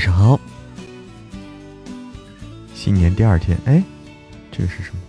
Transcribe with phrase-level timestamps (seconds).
[0.00, 0.40] 上好。
[2.74, 3.82] 新年第二天，哎，
[4.50, 5.00] 这个是什么？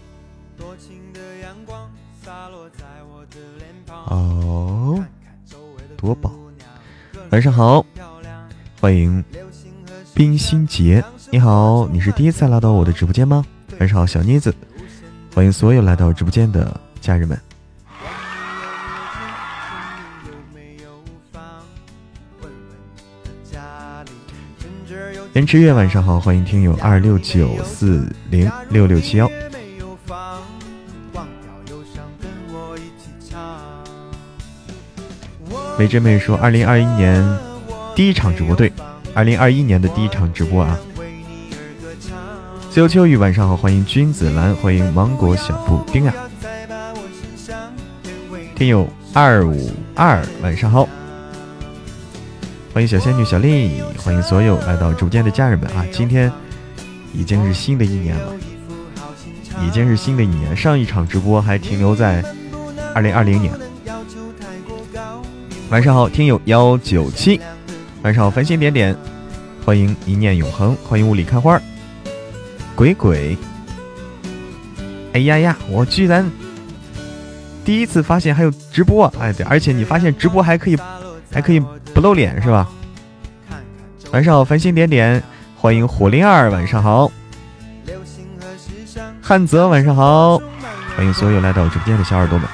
[4.08, 5.04] 哦，
[5.96, 6.32] 多宝，
[7.30, 7.86] 晚上好，
[8.80, 9.24] 欢迎
[10.14, 13.46] 冰心杰，你好，你是第一次来到我的直播间吗？
[13.80, 14.54] 晚上好，小妮子，
[15.34, 17.40] 欢迎所有来到直播间的家人们。
[25.34, 29.32] 颜之月，晚上好，欢迎听友二六九四零六六七幺。
[35.80, 37.26] 美珍妹说：“二零二一年
[37.96, 38.74] 第一场直播，对，
[39.14, 40.78] 二零二一年的第一场直播啊。”
[42.70, 46.14] 自由秋雨，晚上好，欢迎君子兰，欢迎芒果小布丁啊。
[48.54, 50.90] 听友二五二，晚上好。
[52.74, 55.86] 欢迎小仙女小丽，欢迎所有来到直播间的家人们啊！
[55.92, 56.32] 今天
[57.14, 58.34] 已经是新的一年了，
[59.68, 60.56] 已经是新的一年。
[60.56, 62.24] 上一场直播还停留在
[62.96, 63.54] 二零二零年。
[65.70, 67.42] 晚上好，听友幺九七，
[68.04, 68.96] 晚上好，繁星点点，
[69.66, 71.62] 欢迎一念永恒，欢迎雾里看花，
[72.74, 73.38] 鬼鬼。
[75.12, 76.26] 哎呀呀，我居然
[77.66, 80.78] 第一次发现还有直播，哎对，而且你发现直播还可以，
[81.30, 81.62] 还可以。
[81.94, 82.68] 不露脸是吧？
[84.12, 85.22] 晚上好，繁星点点，
[85.56, 87.12] 欢迎火灵儿，晚上好。
[89.22, 90.38] 汉泽，晚上好，
[90.98, 92.48] 欢迎所有来到我直播间的小耳朵们，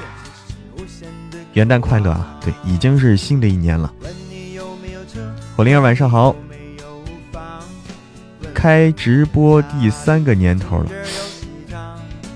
[1.54, 2.38] 元旦快乐啊！
[2.42, 3.92] 对，已经是新的一年了。
[5.56, 6.36] 火灵儿，晚上好。
[8.54, 10.92] 开直播第三个年头了，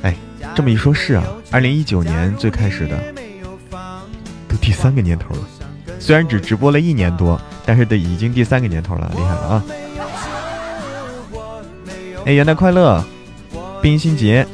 [0.03, 0.15] 哎，
[0.55, 2.97] 这么一说，是啊，二零一九年最开始的，
[4.47, 5.41] 都第三个年头了。
[6.01, 9.63] 虽然只直播了一年多，但是得已经第三个年头了，厉害了啊！
[12.25, 13.03] 哎，元旦快乐，
[13.83, 14.45] 冰心节，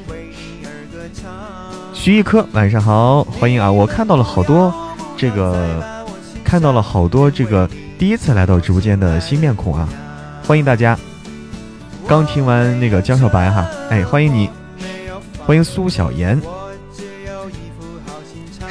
[1.93, 3.71] 徐一科，晚上好，欢迎啊！
[3.71, 4.73] 我看到了好多
[5.15, 5.81] 这个，
[6.43, 9.87] 看到了好多这个第一次来到直播间的新面孔啊！
[10.45, 10.99] 欢迎大家！
[12.07, 14.49] 刚听完那个江小白哈，哎，欢迎你，
[15.45, 16.39] 欢迎苏小妍。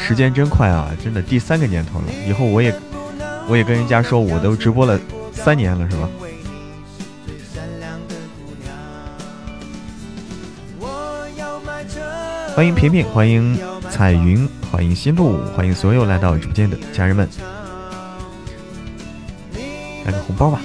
[0.07, 0.93] 时间真快啊！
[1.03, 2.73] 真的第三个年头了，以后我也
[3.49, 4.97] 我也跟人家说，我都直播了
[5.33, 6.09] 三年了，是吧？
[12.55, 13.59] 欢迎平平，欢迎
[13.91, 17.29] 彩云，欢迎新路，欢迎所有来到直播间的家人们，
[20.05, 20.61] 来个红包吧！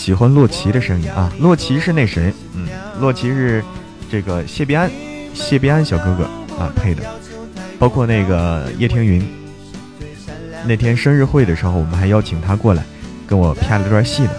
[0.00, 1.30] 喜欢洛奇的声音啊！
[1.40, 2.32] 洛奇是那谁？
[2.54, 2.66] 嗯，
[3.00, 3.62] 洛奇是
[4.10, 4.90] 这个谢必安，
[5.34, 6.24] 谢必安小哥哥
[6.58, 7.02] 啊配的，
[7.78, 9.22] 包括那个叶听云。
[10.64, 12.82] 那天生日会的时候，我们还邀请他过来
[13.26, 14.30] 跟我拍了段戏呢。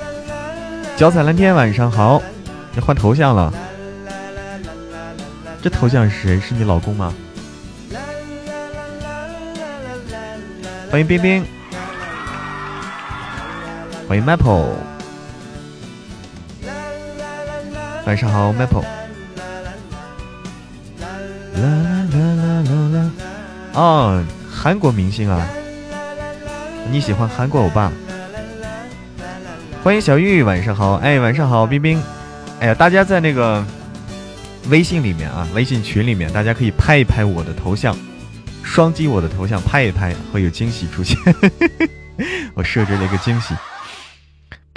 [0.97, 2.19] 脚踩蓝天，晚上好！
[2.73, 3.53] 你换头像了？
[5.61, 6.39] 这头像是谁？
[6.39, 7.13] 是你老公吗？
[10.89, 11.45] 欢迎冰冰，
[14.07, 14.90] 欢迎 Maple。
[18.05, 18.83] 晚上好，Maple。
[21.53, 23.11] 啦啦啦啦啦！
[23.73, 25.47] 哦，韩国明星啊，
[26.91, 27.91] 你喜欢韩国欧巴？
[29.83, 32.01] 欢迎小玉，晚上好，哎，晚上好，冰冰。
[32.59, 33.63] 哎呀，大家在那个
[34.69, 37.95] 微信里面啊，微信群里面，大家可以拍一拍我的头像，
[38.63, 41.17] 双击我的头像，拍一拍，会有惊喜出现。
[42.55, 43.53] 我设置了一个惊喜。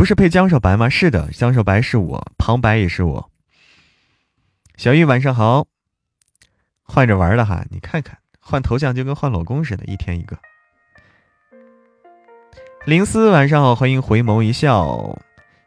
[0.05, 0.87] 不是配江少白吗？
[0.91, 3.31] 是的，江少白是我，旁白也是我。
[4.77, 5.67] 小玉晚上好，
[6.83, 10.37] 换着玩了哈，你看看换头像就跟换老公似的，一天一个。
[12.85, 15.19] 林思晚上好，欢迎回眸一笑，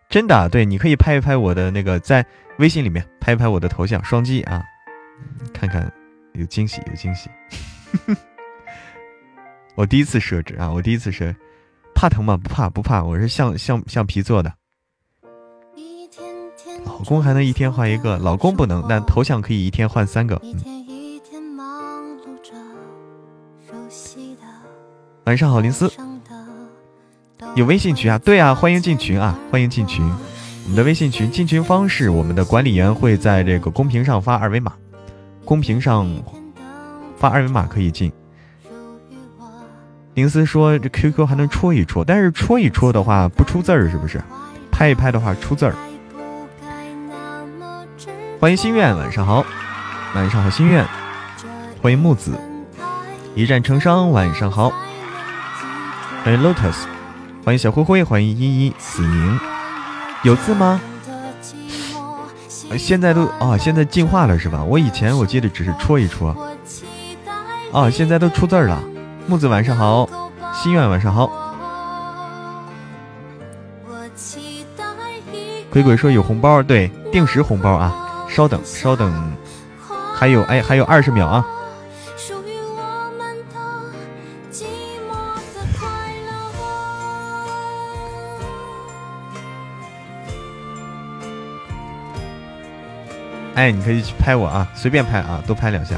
[0.08, 2.24] 真的对，你可以拍一拍我的那个在
[2.60, 4.64] 微信里面拍一拍我的头像，双击啊，
[5.52, 5.92] 看看
[6.34, 7.28] 有惊喜有惊喜。
[9.74, 11.34] 我第一次设置啊，我第一次设。
[11.98, 12.38] 怕疼吗？
[12.38, 13.04] 不怕，不怕。
[13.04, 14.54] 我是橡橡橡皮做的。
[16.86, 20.40] 老公还能一天换一个，老公不能，但头像可以一天换三个。
[25.26, 25.92] 晚上好，林思。
[27.56, 28.20] 有微信群啊？
[28.20, 29.36] 对啊，欢迎进群啊！
[29.52, 30.06] 欢迎进群。
[30.06, 34.74] 我们的微信群进群方式，我们的管理员会在这个公屏上发二维码，
[35.44, 36.08] 公屏上
[37.18, 38.14] 发二维码可以进。
[40.18, 44.20] 林思说：“这 QQ 还能戳一戳，但是戳一戳的话不出字儿，是不是？
[44.72, 45.76] 拍一拍的话出字儿。”
[48.42, 49.46] 欢迎心愿，晚上好。
[50.16, 50.84] 晚上好，心愿，
[51.84, 52.32] 欢迎木子，
[53.36, 54.74] 一战成伤，晚上好，
[56.24, 56.86] 欢迎 Lotus，
[57.46, 59.40] 欢迎小灰灰，欢迎依依子宁，
[60.24, 60.82] 有字吗？
[62.76, 64.64] 现在都啊，现在进化了是吧？
[64.64, 66.36] 我以前我记得只是戳一戳，
[67.72, 68.82] 啊，现在都出字了。
[69.28, 70.08] 木子晚上好，
[70.54, 71.30] 心愿晚上好。
[75.70, 78.26] 鬼鬼说有红包，对，定时红包啊。
[78.30, 79.36] 稍等，稍等，
[80.16, 81.46] 还有哎，还有二十秒啊。
[93.56, 95.96] 哎，你可以去拍我啊，随便拍啊，多拍两下。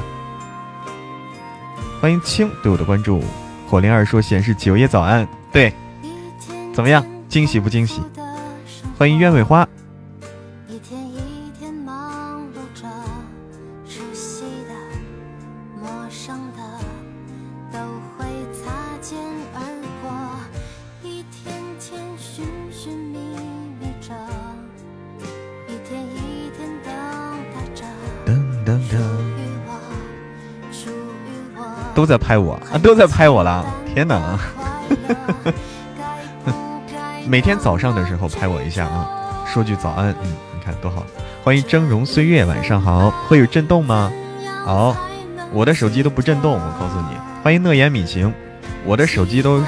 [2.01, 3.21] 欢迎青对我的关注，
[3.67, 5.73] 火灵儿说显示九夜早安，对，
[6.73, 7.05] 怎么样？
[7.27, 8.01] 惊喜不惊喜？
[8.97, 9.67] 欢迎鸢尾花。
[32.09, 32.77] 在拍我啊！
[32.81, 33.63] 都在拍我了！
[33.93, 34.39] 天哪！
[37.27, 39.07] 每天早上的时候拍我一下啊，
[39.45, 40.09] 说句早安。
[40.23, 41.05] 嗯，你看多好！
[41.43, 43.11] 欢迎峥嵘岁月，晚上好。
[43.27, 44.11] 会有震动吗？
[44.65, 44.97] 好，
[45.53, 46.53] 我的手机都不震动。
[46.53, 48.33] 我告诉你，欢迎乐言米行，
[48.83, 49.61] 我的手机都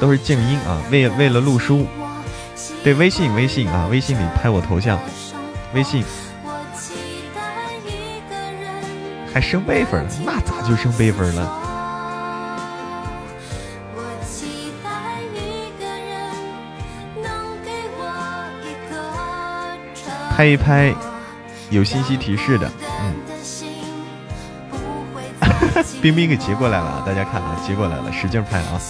[0.00, 1.86] 都是静音啊，为为了录书。
[2.82, 4.98] 对，微信微信啊，微信里拍我头像，
[5.74, 6.02] 微信。
[9.34, 10.10] 还升辈分了？
[10.24, 11.58] 那咋就升辈分了？
[20.42, 20.92] 拍一拍，
[21.70, 22.68] 有信息提示的，
[23.00, 23.14] 嗯，
[26.02, 28.80] 冰冰给截过来了，大家看啊，截过来了，使劲拍啊！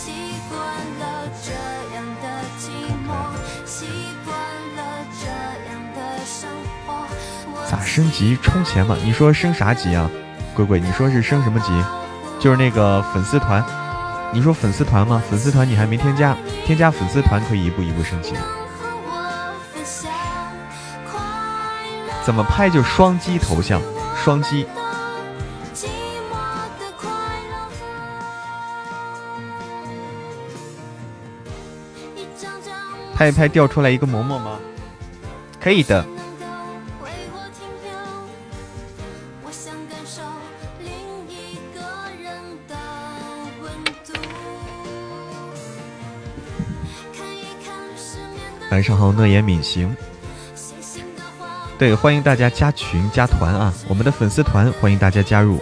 [7.71, 8.97] 咋升级充钱嘛？
[9.05, 10.11] 你说升啥级啊？
[10.55, 11.71] 鬼鬼，你说是升什么级？
[12.41, 13.63] 就是那个粉丝团，
[14.33, 15.23] 你说粉丝团吗？
[15.29, 16.35] 粉丝团你还没添加，
[16.65, 18.33] 添加粉丝团可以一步一步升级。
[22.25, 23.83] 怎么拍就双击头像，
[24.15, 24.65] 双击，
[33.15, 34.59] 拍一拍掉出来一个馍馍吗？
[35.61, 36.05] 可以的。
[48.71, 49.95] 晚上好，诺言敏行。
[51.83, 53.75] 对，欢迎大家加群加团啊！
[53.89, 55.59] 我们的粉丝团欢迎大家加入。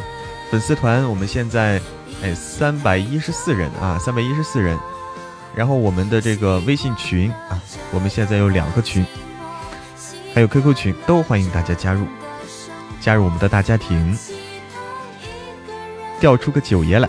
[0.50, 1.81] 粉丝团我们现在
[2.22, 4.78] 哎三百一十四人啊，三百一十四人。
[5.55, 7.58] 然后我们的这个微信群啊，
[7.90, 9.02] 我们现在有两个群，
[10.34, 12.06] 还有 QQ 群，都欢迎大家加入，
[13.00, 14.14] 加入我们的大家庭。
[16.20, 17.08] 调出个九爷来。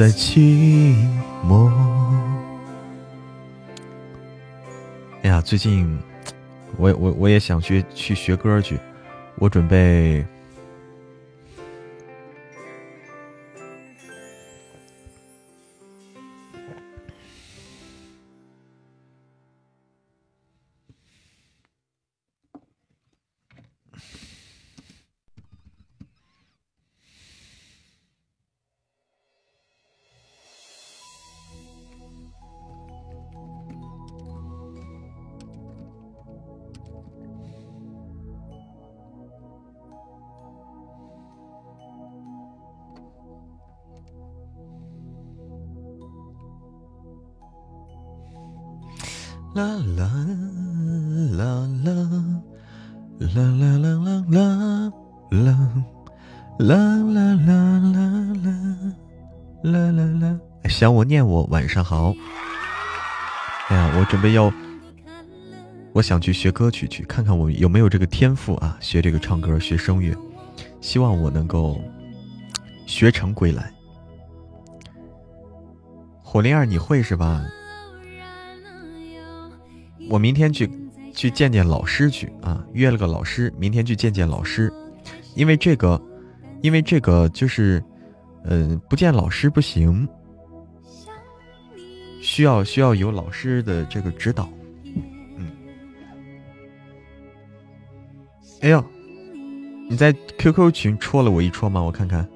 [0.00, 0.94] 在寂
[1.46, 1.70] 寞。
[5.20, 6.00] 哎呀，最近
[6.78, 8.80] 我我我也想去去学歌去，
[9.34, 10.24] 我准备。
[61.70, 62.14] 上好。
[63.68, 64.52] 哎呀，我准备要，
[65.92, 70.12] 我想去学歌曲，去看看我有没有这个天赋啊，学这个唱歌，学声乐，
[70.80, 71.80] 希望我能够
[72.84, 73.72] 学成归来。
[76.20, 77.44] 火灵儿，你会是吧？
[80.08, 80.68] 我明天去
[81.14, 84.72] 去见见老师去啊，约了个老师，明天去见见老师，
[85.36, 86.00] 因为这个，
[86.62, 87.80] 因为这个就是，
[88.44, 90.08] 嗯，不见老师不行，
[92.20, 94.48] 需要需要有老师的这个指导，
[95.36, 95.50] 嗯。
[98.60, 98.84] 哎呦，
[99.88, 101.82] 你在 QQ 群戳了我一戳吗？
[101.82, 102.28] 我看看，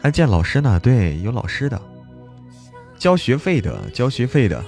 [0.00, 0.78] 还见老师呢？
[0.80, 1.80] 对，有老师的，
[2.96, 4.64] 交学费的，交学费的。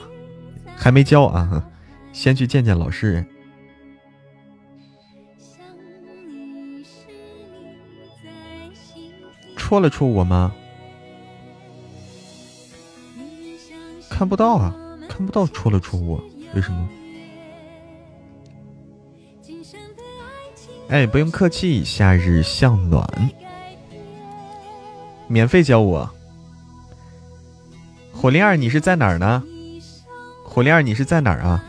[0.76, 1.68] 还没交啊，
[2.12, 3.22] 先去见见老师。
[9.56, 10.54] 戳了戳我吗？
[14.20, 14.74] 看不到啊，
[15.08, 16.22] 看不到戳了戳我，
[16.54, 16.86] 为什么？
[20.90, 23.08] 哎，不用客气，夏日向暖，
[25.26, 26.10] 免费教我。
[28.12, 29.42] 火灵儿，你是在哪儿呢？
[30.44, 31.64] 火灵儿，你是在哪儿啊？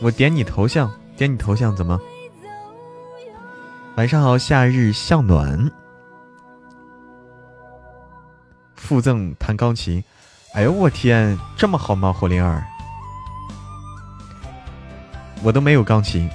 [0.00, 1.96] 我点你头像，点你头像怎么？
[3.94, 5.70] 晚上好，夏日向暖，
[8.82, 10.02] 附赠弹钢琴。
[10.54, 12.12] 哎呦我天，这么好吗？
[12.12, 12.62] 火灵儿，
[15.42, 16.28] 我都没有钢琴。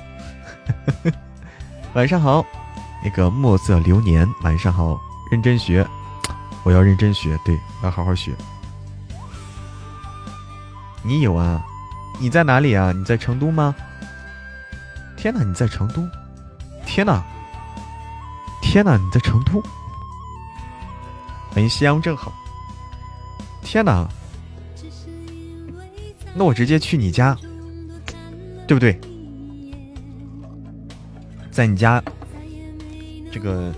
[1.93, 2.43] 晚上好，
[3.03, 4.97] 那个墨色流年，晚上好，
[5.29, 5.85] 认真学。
[6.63, 8.33] 我要认真学，对，要好好学。
[11.03, 11.61] 你有啊？
[12.19, 12.91] 你在哪里啊？
[12.93, 13.75] 你在成都吗？
[15.17, 16.01] 天哪，你在成都！
[16.85, 17.23] 天哪，
[18.61, 19.61] 天哪，你在成都！
[21.57, 22.31] 欢迎夕阳正好。
[23.63, 24.07] 天哪，
[26.35, 27.35] 那我直接去你家，
[28.67, 29.01] 对不对？
[31.49, 31.99] 在你家，
[33.31, 33.73] 这个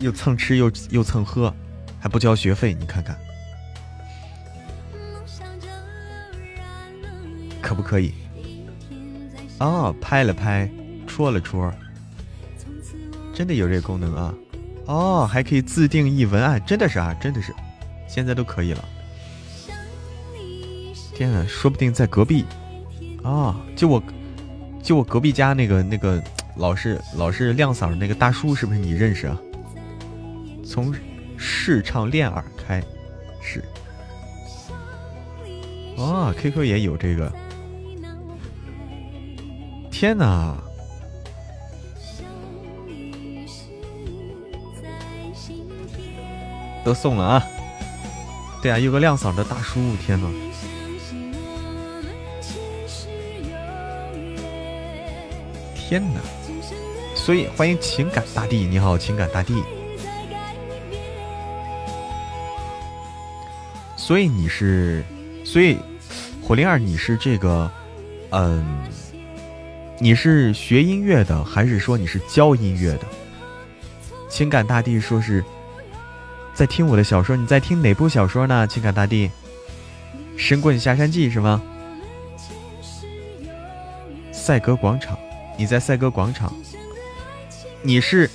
[0.00, 1.54] 又蹭吃又又蹭喝。
[2.00, 3.16] 还不交学费，你看看，
[7.62, 8.12] 可不可以？
[9.60, 10.68] 哦，拍了拍，
[11.06, 11.72] 戳了戳，
[13.32, 14.34] 真的有这个功能啊！
[14.90, 17.54] 哦，还可以自定义文案，真的是啊，真的是，
[18.08, 18.84] 现在都可以了。
[21.14, 22.44] 天啊，说不定在隔壁
[23.22, 23.60] 啊！
[23.76, 24.02] 就我，
[24.82, 26.20] 就我隔壁家那个那个
[26.56, 29.38] 老是老是亮嗓那个大叔，是不是你认识啊？
[30.66, 30.94] 从。
[31.42, 32.82] 试唱练耳开，
[33.40, 33.64] 是，
[35.96, 37.32] 哦，QQ 也有这个，
[39.90, 40.54] 天哪，
[46.84, 47.46] 都送了啊！
[48.62, 50.28] 对啊，有个亮嗓的大叔，天哪，
[55.76, 56.20] 天哪！
[57.14, 59.62] 所以欢迎情感大地，你好，情感大地。
[63.96, 65.04] 所以你是，
[65.44, 65.78] 所以
[66.42, 67.70] 火灵儿，你是这个，
[68.30, 68.82] 嗯，
[69.98, 73.06] 你是学音乐的，还是说你是教音乐的？
[74.28, 75.44] 情感大地说是
[76.60, 78.66] 在听我的小说，你在听哪部小说呢？
[78.66, 79.28] 情感大地，
[80.36, 81.62] 《神棍下山记》是吗？
[84.30, 85.18] 赛格广场，
[85.56, 86.52] 你在赛格广场，
[87.80, 88.30] 你是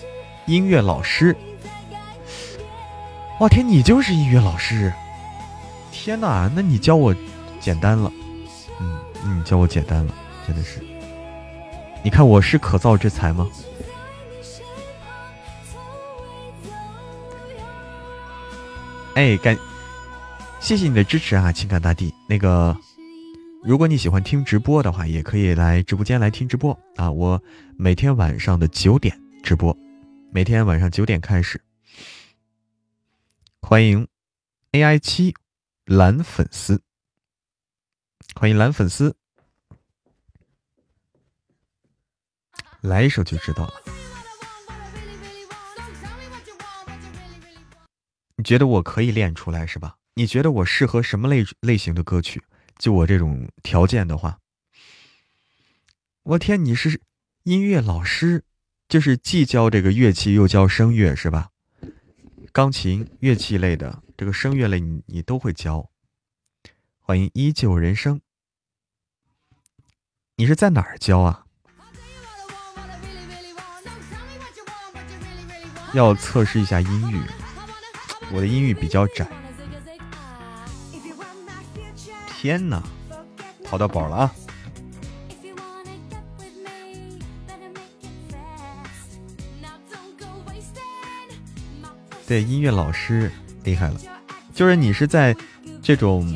[0.47, 1.35] 音乐老师？
[3.39, 4.91] 我天，你就是音乐老师！
[5.91, 7.15] 天哪，那你教我
[7.59, 8.11] 简单了，
[8.79, 10.11] 嗯，你教我简单了，
[10.47, 10.79] 真的是。
[12.01, 13.47] 你看我是可造之材吗？
[19.15, 19.57] 哎，感
[20.59, 22.13] 谢谢你的支持啊，情感大地。
[22.27, 22.77] 那个，
[23.63, 27.09] 如果你喜欢听直播的话，也可以来直播间来听直播啊。
[27.09, 27.41] 我
[27.77, 29.75] 每天晚上的九点直播，
[30.33, 31.61] 每天晚上九点开始。
[33.61, 34.07] 欢迎
[34.73, 35.33] AI 七。
[35.85, 36.81] 蓝粉丝，
[38.33, 39.15] 欢迎蓝粉丝，
[42.81, 43.94] 来一首就知道了。
[48.37, 49.97] 你觉得我可以练出来是吧？
[50.15, 52.43] 你觉得我适合什么类类型的歌曲？
[52.77, 54.39] 就我这种条件的话，
[56.23, 57.01] 我天，你是
[57.43, 58.43] 音乐老师，
[58.89, 61.49] 就是既教这个乐器又教声乐是吧？
[62.51, 64.01] 钢琴乐器类的。
[64.17, 65.89] 这个声乐类你你都会教，
[66.99, 68.21] 欢迎依旧人生。
[70.37, 71.45] 你是在哪儿教啊？
[75.93, 77.21] 要测试一下音域，
[78.33, 79.27] 我的音域比较窄。
[82.27, 82.83] 天哪，
[83.63, 84.35] 淘到宝了啊！
[92.27, 93.31] 对，音乐老师。
[93.63, 93.99] 厉害了，
[94.53, 95.35] 就是你是在
[95.81, 96.35] 这种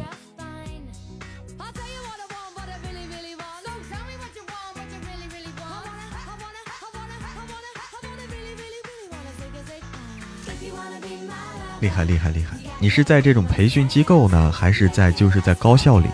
[11.79, 12.57] 厉害厉害厉害！
[12.79, 16.07] 你是在这种培训机构呢，还是在就是在高校里，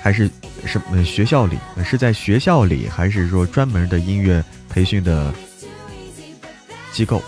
[0.00, 0.30] 还是
[0.64, 1.58] 什么学校里？
[1.84, 5.34] 是在学校里，还是说专门的音乐培训的
[6.92, 7.22] 机构？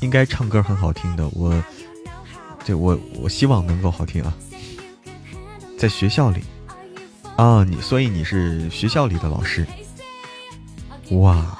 [0.00, 1.52] 应该唱歌很好听的，我，
[2.64, 4.32] 对我我希望能够好听啊。
[5.76, 6.44] 在学校里，
[7.36, 9.66] 啊，你所以你是学校里的老师，
[11.10, 11.58] 哇。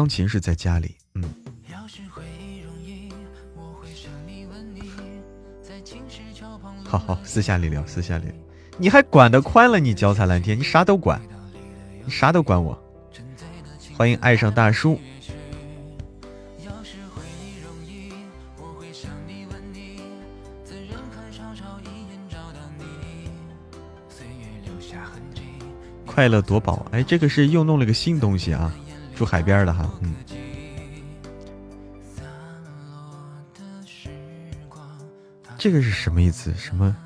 [0.00, 1.22] 钢琴是在家里，嗯。
[6.86, 8.24] 好好，私下里聊，私下里。
[8.78, 9.78] 你还管得宽了？
[9.78, 11.20] 你脚踩蓝天，你啥都管，
[12.02, 12.82] 你啥都管我。
[13.94, 14.98] 欢迎爱上大叔。
[26.06, 28.74] 快乐夺宝，哎，这个是又弄了个新东西啊。
[29.20, 30.14] 住海边的哈，嗯，
[35.58, 36.54] 这个是什么意思？
[36.54, 36.96] 什么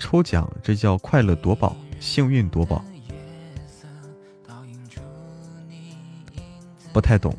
[0.00, 0.50] 抽奖？
[0.64, 2.84] 这叫快乐夺宝，幸运夺宝，
[6.92, 7.32] 不太懂。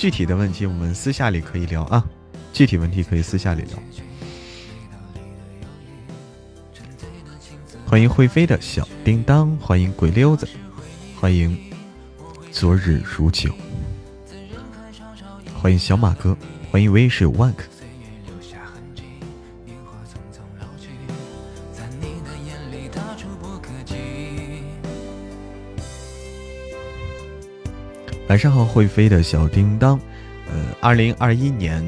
[0.00, 2.02] 具体的问题我们私下里可以聊啊，
[2.54, 3.78] 具体问题可以私下里聊。
[7.84, 10.48] 欢迎会飞的小叮当，欢迎鬼溜子，
[11.20, 11.54] 欢迎
[12.50, 13.52] 昨日如酒，
[15.60, 16.34] 欢迎小马哥，
[16.70, 17.36] 欢迎 wish one。
[17.36, 17.54] 晚
[28.40, 30.00] 上好，会飞的小叮当。
[30.50, 31.84] 呃，二零二一年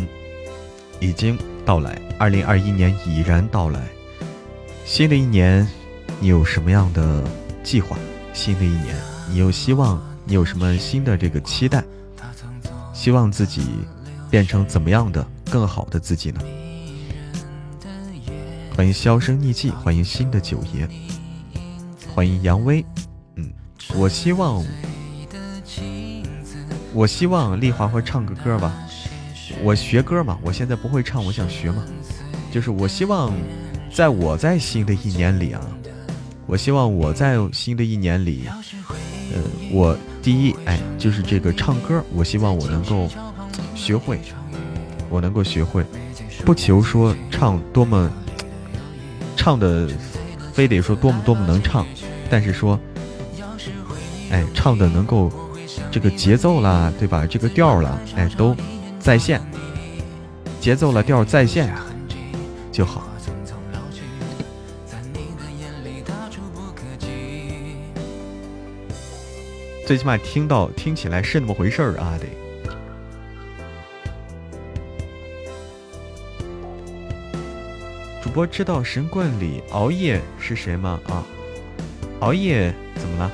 [1.01, 3.81] 已经到来，二零二一年已然到来。
[4.85, 5.67] 新的一年，
[6.21, 7.25] 你有什么样的
[7.63, 7.97] 计划？
[8.35, 8.95] 新的一年，
[9.31, 11.83] 你又希望你有什么新的这个期待？
[12.93, 13.63] 希望自己
[14.31, 16.41] 变成怎么样的更好的自己呢？
[18.77, 20.87] 欢迎销声匿迹，欢迎新的九爷，
[22.15, 22.85] 欢迎杨威。
[23.37, 23.51] 嗯，
[23.97, 24.63] 我希望。
[26.95, 28.71] 我希望丽华会唱个歌吧，
[29.63, 31.83] 我学歌嘛，我现在不会唱，我想学嘛，
[32.53, 33.33] 就是我希望，
[33.91, 35.61] 在我在新的一年里啊，
[36.47, 38.43] 我希望我在新的一年里，
[39.33, 39.41] 呃，
[39.73, 43.09] 我第一，哎，就是这个唱歌，我希望我能够
[43.75, 44.21] 学会，
[45.09, 45.83] 我能够学会，
[46.45, 48.11] 不求说唱多么，
[49.35, 49.89] 唱的
[50.53, 51.87] 非得说多么多么能唱，
[52.29, 52.79] 但是说，
[54.31, 55.33] 哎，唱的能够。
[55.91, 57.27] 这个节奏啦，对吧？
[57.27, 58.57] 这个调了，哎，都
[58.99, 59.41] 在线，
[60.61, 61.87] 节奏了，调在线啊，
[62.71, 63.09] 就好。
[69.85, 72.27] 最起码听到听起来是那么回事儿啊，得。
[78.23, 80.99] 主播知道神棍里熬夜是谁吗？
[81.09, 81.23] 啊，
[82.21, 83.31] 熬夜怎么了？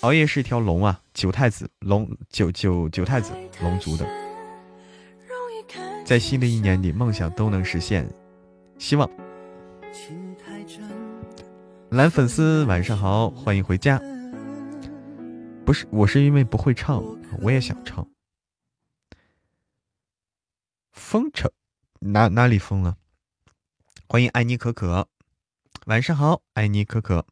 [0.00, 0.98] 熬夜是一条龙啊。
[1.14, 4.06] 九太子龙九九九太子龙族的，
[6.04, 8.08] 在新的一年里，梦想都能实现，
[8.78, 9.08] 希望。
[11.90, 14.00] 蓝粉丝晚上好，欢迎回家。
[15.66, 17.04] 不是，我是因为不会唱，
[17.42, 18.08] 我也想唱。
[20.92, 21.50] 封城
[22.00, 22.96] 哪哪里封了？
[24.08, 25.06] 欢迎爱妮可可，
[25.86, 27.26] 晚上好，爱妮可可。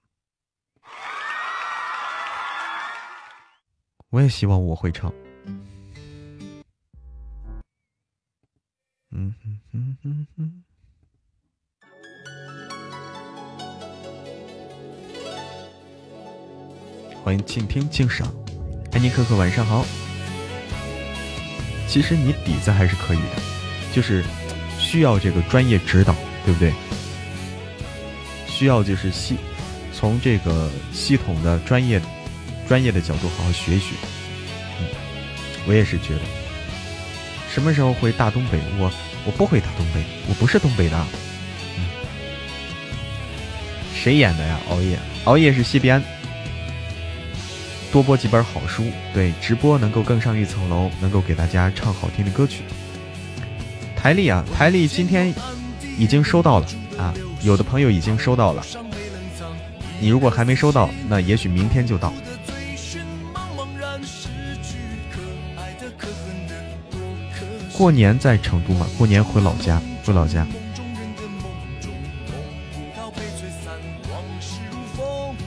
[4.11, 5.13] 我也希望我会唱。
[9.13, 10.65] 嗯哼哼哼哼。
[17.23, 18.27] 欢迎静听静赏，
[18.91, 19.87] 安妮可可晚上好。
[21.87, 23.37] 其实你底子还是可以的，
[23.93, 24.25] 就是
[24.77, 26.13] 需要这个专业指导，
[26.45, 26.73] 对不对？
[28.49, 29.37] 需要就是系
[29.93, 32.03] 从这个系统的专业。
[32.71, 33.97] 专业的角度好好学一学，
[34.79, 34.87] 嗯，
[35.67, 36.21] 我也是觉得，
[37.53, 38.61] 什么时候回大东北？
[38.79, 38.89] 我
[39.27, 40.97] 我不回大东北，我不是东北的。
[41.77, 41.85] 嗯，
[43.93, 44.57] 谁演的呀？
[44.71, 46.01] 熬夜，熬夜是西边。
[47.91, 52.63] 多播几本好书，对直播能够更上一层楼，能够给大家唱好听的歌曲。
[53.97, 55.35] 台历啊，台历今天
[55.99, 58.65] 已经收到了啊，有的朋友已经收到了。
[59.99, 62.15] 你如果还没收到，那也许明天就到。
[67.81, 68.87] 过年在成都嘛？
[68.99, 70.47] 过年回老家，回老家。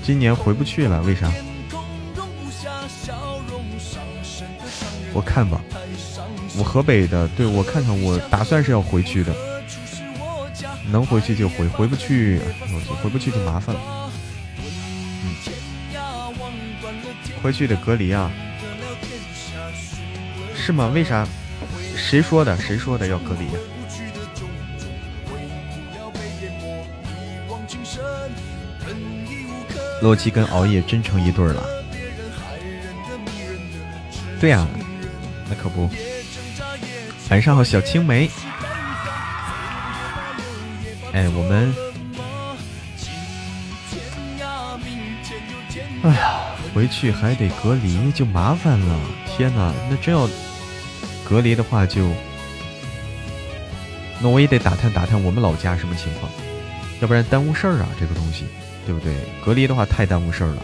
[0.01, 1.31] 今年回不去了，为啥？
[5.13, 5.61] 我看吧，
[6.57, 9.31] 我河北的，对我看看，我打算是要回去的，
[10.91, 12.41] 能回去就回，回不去，
[13.03, 14.11] 回不去就麻烦了。
[15.23, 15.35] 嗯，
[17.43, 18.31] 回去得隔离啊？
[20.55, 20.89] 是吗？
[20.95, 21.27] 为啥？
[22.03, 22.55] 谁说的？
[22.57, 23.47] 谁说的要隔离？
[30.01, 31.63] 洛基跟熬夜真成一对了。
[34.39, 34.67] 对呀，
[35.49, 35.89] 那可不。
[37.29, 38.29] 晚上好，小青梅。
[41.13, 41.73] 哎，我们，
[46.03, 46.41] 哎呀，
[46.75, 48.99] 回去还得隔离，就麻烦了。
[49.25, 50.29] 天哪，那真要。
[51.33, 52.11] 隔离的话就，
[54.21, 56.31] 那我也得打探打探我们老家什么情况，
[57.01, 58.45] 要不然耽误事儿啊，这个东西，
[58.85, 59.11] 对不对？
[59.43, 60.63] 隔离的话太耽误事儿了。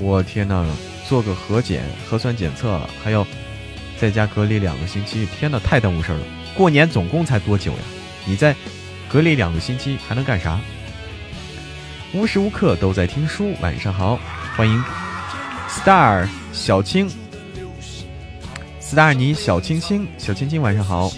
[0.00, 0.66] 我天呐，
[1.08, 3.24] 做个核检、核酸检测，还要
[3.96, 6.24] 在家隔离两个星期，天呐，太耽误事儿了。
[6.56, 7.78] 过年总共才多久呀？
[8.24, 8.56] 你在
[9.08, 10.58] 隔离两个星期还能干啥？
[12.12, 13.54] 无时无刻都在听书。
[13.60, 14.18] 晚上好，
[14.56, 14.82] 欢迎
[15.68, 17.08] Star 小青。
[18.92, 21.10] 斯达尔尼，小青青，小青青，晚上好。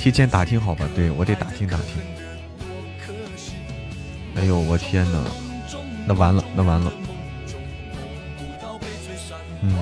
[0.00, 2.02] 提前打听好吧，对我得打听打听。
[4.34, 5.20] 哎呦，我天哪，
[6.04, 6.92] 那完了，那完了。
[9.62, 9.72] 嗯。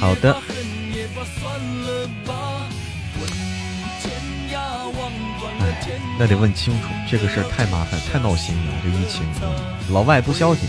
[0.00, 0.36] 好的。
[6.18, 8.72] 那得问清楚，这个事儿太麻烦，太闹心了。
[8.82, 9.24] 这疫情，
[9.90, 10.68] 老外不消停，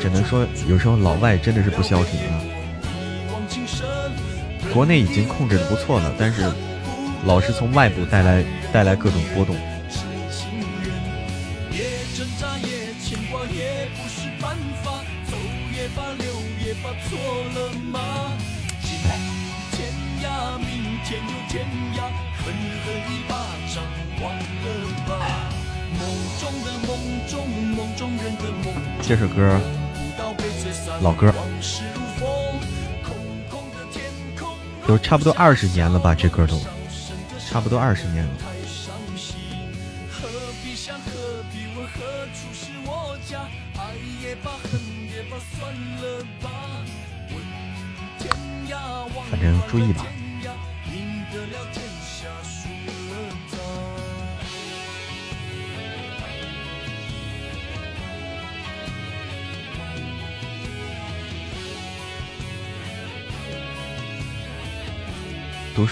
[0.00, 2.40] 只能说有时候老外真的是不消停啊。
[4.72, 6.50] 国内已经控制的不错了，但是
[7.24, 9.56] 老是从外部带来带来各种波动。
[29.08, 29.56] 这首歌，
[31.00, 31.32] 老歌，
[34.84, 36.12] 都差不多二十年了吧？
[36.12, 36.58] 这歌都
[37.38, 38.30] 差不多二十年了。
[49.30, 50.04] 反正注意吧。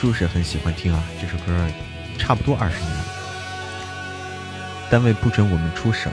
[0.05, 1.67] 就是很喜欢听啊，这首歌
[2.19, 3.05] 差不多二十年了。
[4.91, 6.13] 单位不准我们出省，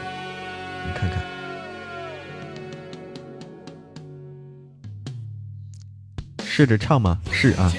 [0.88, 1.22] 你看看。
[6.46, 7.20] 试着唱吗？
[7.34, 7.70] 是啊。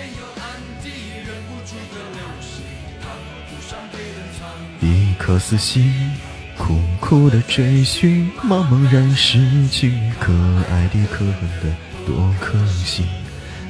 [4.83, 6.13] 一颗死心，
[6.59, 10.31] 苦苦的追寻，茫茫然失去，可
[10.71, 11.75] 爱的可恨的
[12.07, 13.07] 多可惜，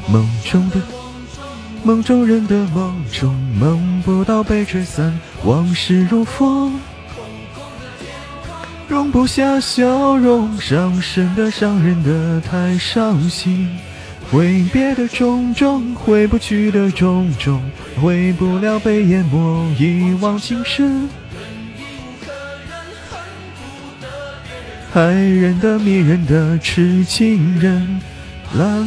[0.09, 0.81] 梦中的。
[1.84, 6.74] 梦中人的梦中，梦不到被吹散，往事如风，
[8.88, 13.68] 容不下笑容，伤神的伤人的太伤心，
[14.30, 17.60] 挥别的种种，回不去的种种，
[18.00, 21.08] 回不了被淹没一往情深，
[24.92, 28.00] 害人的迷人的痴情人，
[28.54, 28.86] 啦。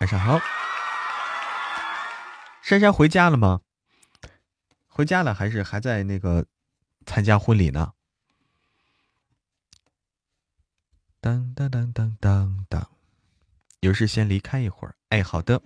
[0.00, 0.40] 晚上好。
[2.62, 3.60] 珊珊回家了吗？
[4.86, 6.44] 回家了还是还在那个
[7.06, 7.92] 参加婚礼呢？
[11.20, 12.90] 当当当当当当，
[13.80, 14.94] 有事先离开一会儿。
[15.08, 15.60] 哎，好的。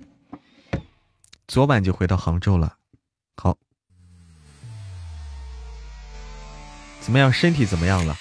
[1.47, 2.79] 昨晚就回到杭州了。
[3.37, 3.59] 好，
[7.01, 7.31] 怎么样？
[7.33, 8.17] 身体怎么样了？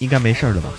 [0.00, 0.70] 应该没事了吧？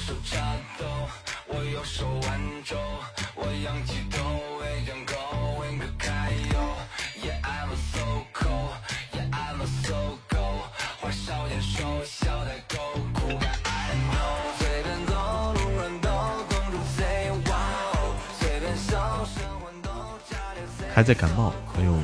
[20.98, 21.96] 还在感冒，还有，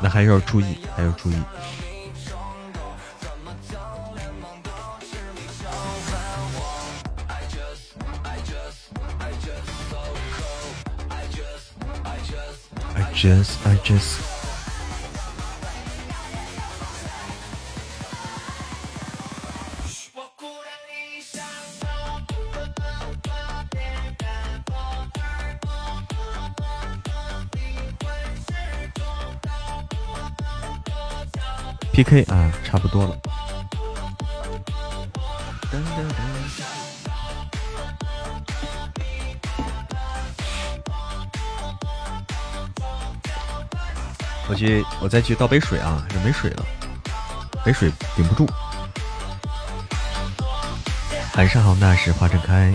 [0.00, 1.34] 那还要注意，还要注意。
[12.94, 14.35] I just, I just.
[31.96, 33.16] P K 啊，差不多了。
[44.46, 46.66] 我去，我再去倒杯水啊，这没水了，
[47.64, 48.46] 没水顶不住。
[51.34, 52.74] 晚上好，那是花正开。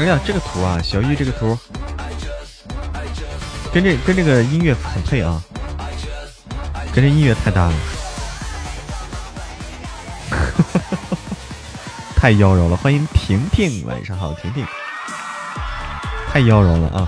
[0.00, 1.58] 哎呀，这个图啊，小玉这个图，
[3.70, 5.42] 跟这跟这个音乐很配啊，
[6.94, 7.74] 跟这音乐太搭了，
[12.16, 12.78] 太妖娆了！
[12.78, 14.66] 欢迎婷婷，晚上好，婷婷，
[16.32, 17.06] 太妖娆了啊！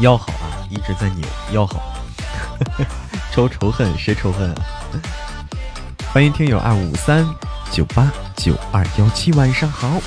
[0.00, 1.78] 腰好啊，一直在扭腰好，
[3.30, 4.62] 仇仇恨谁仇恨啊？
[6.10, 7.28] 欢迎听友二五三
[7.70, 10.00] 九八九二幺七，晚上好。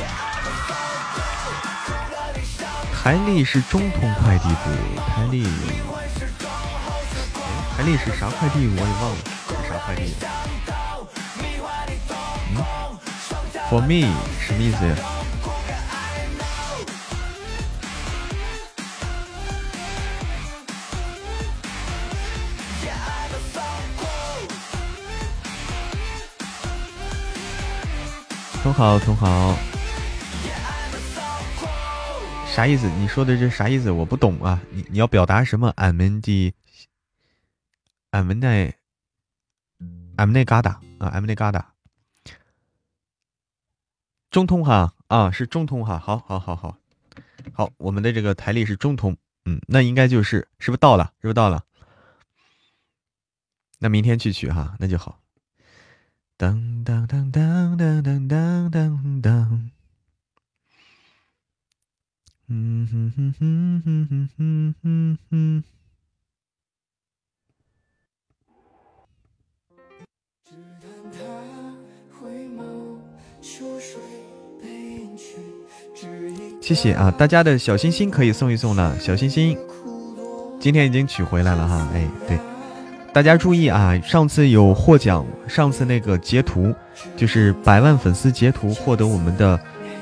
[2.91, 4.71] 台历是中通快递不？
[4.99, 5.43] 台历，
[7.77, 8.67] 台历是啥快递？
[8.75, 10.15] 我也忘了是啥快递。
[12.49, 12.57] 嗯
[13.69, 14.95] ，For me 什么意思呀？
[28.73, 29.55] 好，同好，
[32.47, 32.89] 啥意思？
[32.89, 33.91] 你说的这啥意思？
[33.91, 34.59] 我不懂啊！
[34.71, 35.69] 你你要表达什么？
[35.75, 36.53] 俺们的，
[38.09, 38.73] 俺们那，
[40.15, 41.63] 俺们那旮瘩啊，俺们那旮瘩，
[44.31, 46.75] 中通哈啊，是中通哈，好，好，好，好，
[47.53, 51.13] 好，我们的这个台历是中通，嗯，那应该就是，是不是到了？
[51.21, 51.63] 是不是到了？
[53.77, 55.22] 那明天去取哈，那就好。
[56.35, 59.69] 当当当当当当当当当，
[62.49, 65.63] 嗯哼哼哼哼哼哼哼哼。
[76.61, 79.57] 谢谢啊，大家的小心心可以送一送了，小心心，
[80.59, 82.52] 今天已经取回来了哈，哎，对。
[83.13, 83.95] 大家注意啊！
[84.03, 86.73] 上次有获奖，上次那个截图
[87.15, 89.59] 就是百万粉丝截图获得我们的，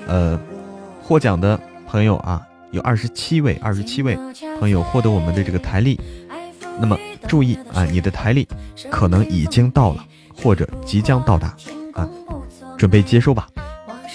[0.08, 0.40] 呃，
[1.04, 4.18] 获奖的朋友啊，有二十七位，二十七位
[4.62, 6.00] 朋友获得我们的这个台历。
[6.80, 6.98] 那么
[7.28, 8.48] 注意啊，你的台历
[8.90, 10.06] 可能已经到了，
[10.42, 11.54] 或者即将到达
[11.94, 12.08] 啊，
[12.78, 13.46] 准备接收吧，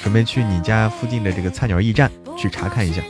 [0.02, 3.02] 准备去你家附近的这个菜鸟驿站去查看一下。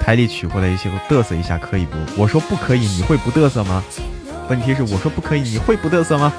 [0.00, 1.96] 台里取回来一些，嘚瑟一下可以不？
[2.16, 3.84] 我说不可以，你会不嘚瑟吗？
[4.48, 6.32] 问题是我说不可以，你会不嘚瑟吗？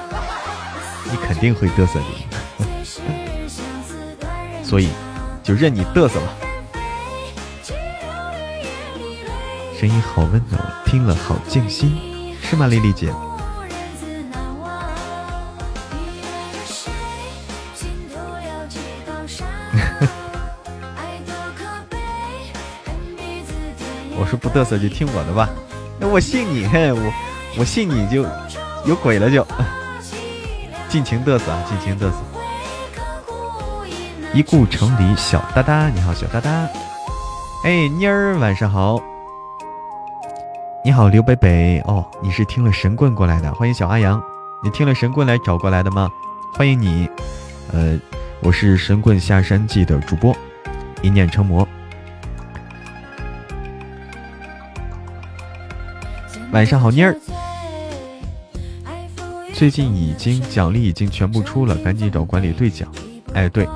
[1.09, 2.05] 你肯定会嘚瑟的，
[4.63, 4.89] 所以
[5.43, 6.27] 就任你嘚瑟吧。
[9.79, 11.97] 声音好温暖，听了好静心，
[12.41, 13.13] 是吗，丽丽姐？
[24.31, 25.49] 说不嘚瑟就听我的吧，
[25.99, 27.13] 那我信你，我
[27.59, 28.25] 我信你就
[28.85, 29.45] 有鬼了就，
[30.87, 32.15] 尽情嘚瑟啊，尽情嘚瑟。
[34.33, 36.49] 一顾城里小哒哒，你好小哒哒，
[37.65, 39.01] 哎妮儿晚上好。
[40.85, 44.23] 你好，刘北北哦，你是听了神棍过来的，欢迎小阿阳，
[44.63, 46.09] 你听了神棍来找过来的吗？
[46.53, 47.05] 欢迎你，
[47.73, 47.99] 呃，
[48.41, 50.33] 我是神棍下山记的主播，
[51.01, 51.67] 一念成魔。
[56.51, 57.15] 晚上好，妮儿，
[59.53, 62.91] 最近已经奖励已经全部出了，赶紧找管理兑奖。
[63.33, 63.67] 哎，对，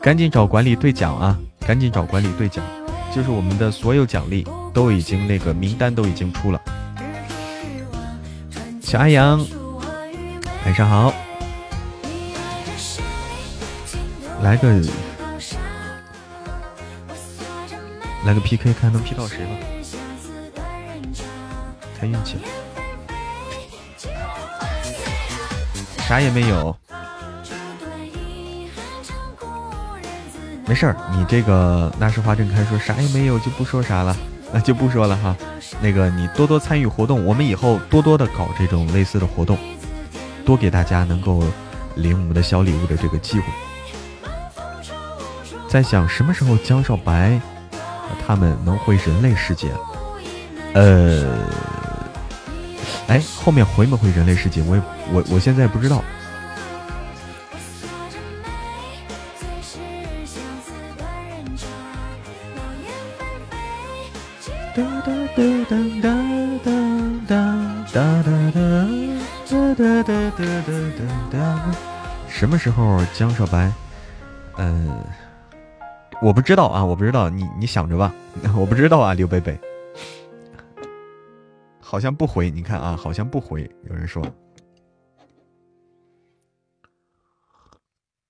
[0.00, 2.64] 赶紧找管理兑奖啊，赶紧找管理兑奖，
[3.14, 4.46] 就是我们的所有奖励。
[4.72, 6.60] 都已经那个名单都已经出了，
[8.80, 9.44] 小阿阳，
[10.64, 11.12] 晚上好，
[14.44, 14.80] 来个
[18.24, 19.50] 来个 PK，看能 P 到谁吧，
[22.00, 22.38] 看运气，
[26.08, 26.74] 啥也没有，
[30.66, 34.16] 没事儿，你这个那时花正开说啥也没有就不说啥了。
[34.52, 35.36] 那就不说了哈，
[35.80, 39.56] 那个你多多参与活动，我们以后多多的搞这种类似的活动，
[40.44, 41.44] 多给大家能够
[41.94, 43.44] 领我们的小礼物的这个机会。
[45.68, 47.40] 在想什么时候江少白
[48.26, 49.70] 他们能回人类世界？
[50.74, 51.32] 呃，
[53.10, 54.62] 哎，后面回没回人类世界？
[54.62, 56.00] 我也我我现在不知道。
[72.28, 73.72] 什么时候江少白？
[74.56, 74.88] 嗯，
[76.22, 78.12] 我不知道啊，我不知道，你你想着吧，
[78.56, 79.58] 我不知道啊，刘贝贝，
[81.90, 84.24] 好像不回，你看啊，好像不回，有人说，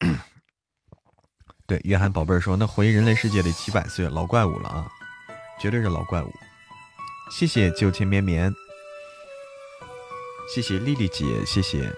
[1.69, 4.89] 对，约翰宝贝儿说，那回人类世界得几百岁，老怪物了啊，
[5.61, 6.33] 绝对是老怪物。
[7.31, 8.51] 谢谢旧情绵绵，
[10.55, 11.93] 谢谢丽丽姐，谢谢。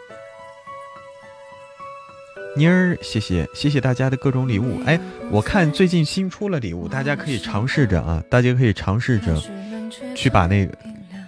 [2.57, 4.83] 妮儿，谢谢谢谢大家的各种礼物。
[4.85, 9.41] 哎，我看最近新出了礼物，大家可以尝试着啊，大家可以尝试着
[10.17, 10.77] 去把那个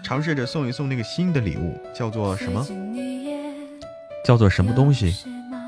[0.04, 2.64] 尝试着送一送那个新的礼物，叫做什么？
[4.22, 5.16] 叫做什么东西？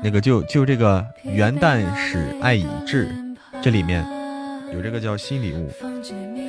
[0.03, 3.09] 那个就就这个元旦使爱已至，
[3.63, 4.05] 这里面
[4.71, 5.67] 有这个叫新礼物，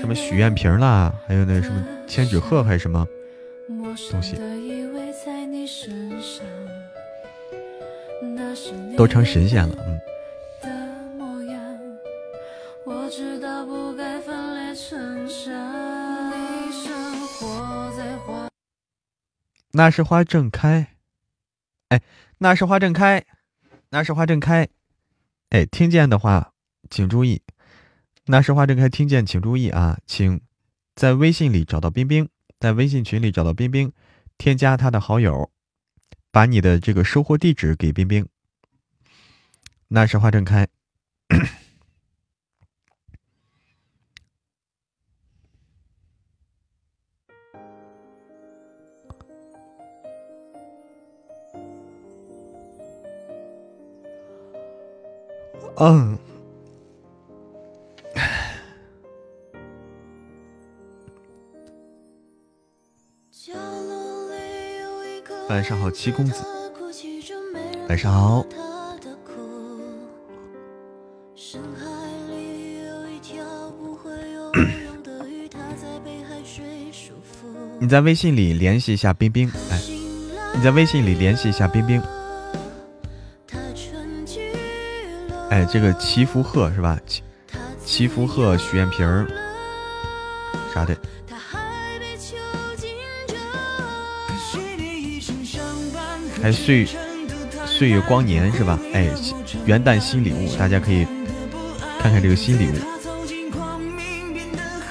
[0.00, 3.06] 什么许愿瓶啦，还有那什么千纸鹤还是什么
[4.10, 4.36] 东西？
[8.96, 9.98] 都成神仙了，嗯。
[19.78, 20.96] 那是花正开，
[21.90, 22.02] 哎，
[22.38, 23.24] 那是花正开，
[23.90, 24.68] 那是花正开，
[25.50, 26.52] 哎，听见的话
[26.90, 27.42] 请注意，
[28.26, 30.40] 那是花正开，听见请注意啊，请
[30.96, 33.92] 在微信里找到冰冰，在微信群里找到冰冰，
[34.36, 35.48] 添加他的好友，
[36.32, 38.26] 把你的这个收货地址给冰冰。
[39.86, 40.66] 那是花正开，
[55.80, 56.18] 嗯，
[65.48, 66.42] 晚上好，七公子，
[67.88, 68.44] 晚上好。
[77.80, 79.80] 你在微信里联系一下冰冰，哎，
[80.56, 82.02] 你在微信里联系一下冰冰，
[85.50, 86.98] 哎，这个祈福鹤是吧？
[87.06, 87.22] 祈
[87.84, 89.26] 祈福鹤许愿瓶儿
[90.74, 90.94] 啥的，
[96.42, 96.86] 还岁
[97.64, 98.78] 岁月光年是吧？
[98.92, 99.08] 哎，
[99.64, 101.06] 元旦新礼物，大家可以
[101.98, 102.74] 看看这个新礼物。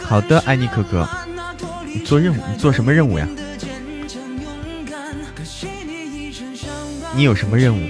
[0.03, 1.08] 好的，爱你可可。
[1.86, 3.28] 你做任务，你做什么任务呀？
[7.16, 7.88] 你有什么任务？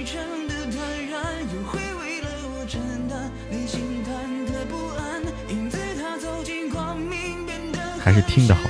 [8.18, 8.68] 是听的好。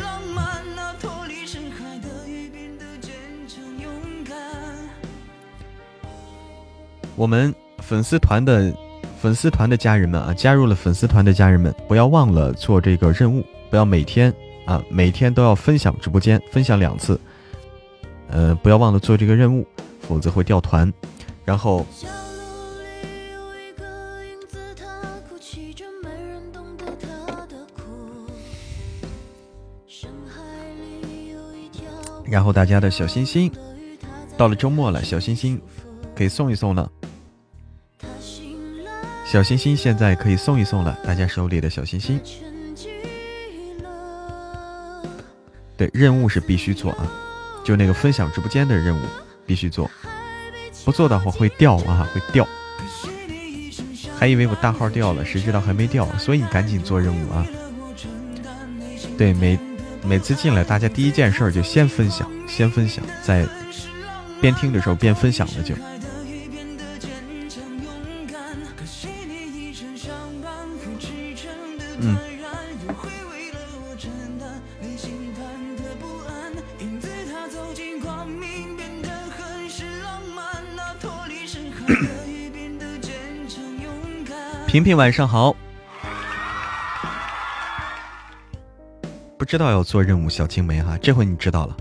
[7.16, 8.70] 我们粉丝团的
[9.18, 14.32] 粉丝团的家人们啊，加入了粉丝团的家人们，不要忘了做这个任务，不要每天
[14.66, 17.18] 啊，每天都要分享直播间，分享两次。
[18.28, 19.66] 呃，不要忘了做这个任务，
[20.02, 20.92] 否则会掉团。
[21.46, 21.86] 然后，
[32.30, 33.50] 然后大家的小心心，
[34.36, 35.60] 到了周末了，小心心
[36.14, 36.90] 可以送一送了。
[39.24, 42.20] 小心心现在可以送一送了，大家手里的小心心。
[45.76, 47.06] 对，任务是必须做啊，
[47.64, 49.00] 就那个分享直播间的任务
[49.46, 49.90] 必须做，
[50.84, 52.46] 不做的话会掉啊，会掉。
[54.18, 57.46] 还以为我大号掉了，谁知道还没掉，所以你赶紧做任务啊。
[59.16, 59.56] 对，每
[60.04, 63.46] 每次进来，大家第一件事就先分享，先分享，在
[64.40, 65.74] 边听的时候边分享了就。
[84.66, 85.56] 平平晚上好，
[89.48, 91.74] 知道要做任务，小青梅哈，这回你知道了，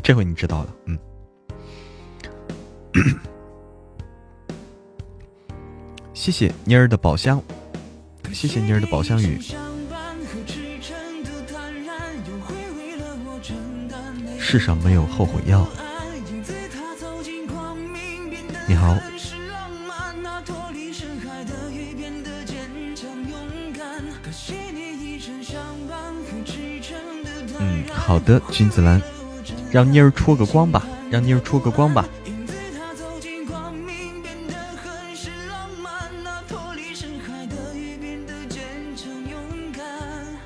[0.00, 0.96] 这回你知道了，嗯，
[6.14, 7.42] 谢谢妮儿的宝箱，
[8.32, 9.40] 谢谢妮儿的宝箱雨，
[14.38, 15.66] 世上没有后悔药，
[18.68, 18.96] 你好。
[28.14, 29.02] 好的，君子兰，
[29.72, 32.08] 让妮儿出个光吧，让妮儿出个光吧。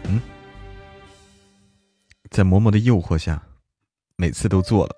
[0.05, 0.19] 嗯，
[2.31, 3.43] 在嬷嬷的诱惑下，
[4.17, 4.97] 每次都做了，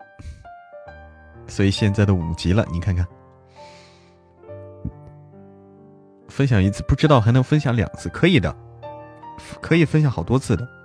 [1.48, 3.04] 所以现在的五级了，你看看，
[6.28, 8.56] 分享一次不知道还能分享两次，可以的，
[9.60, 10.79] 可以分享好多次的。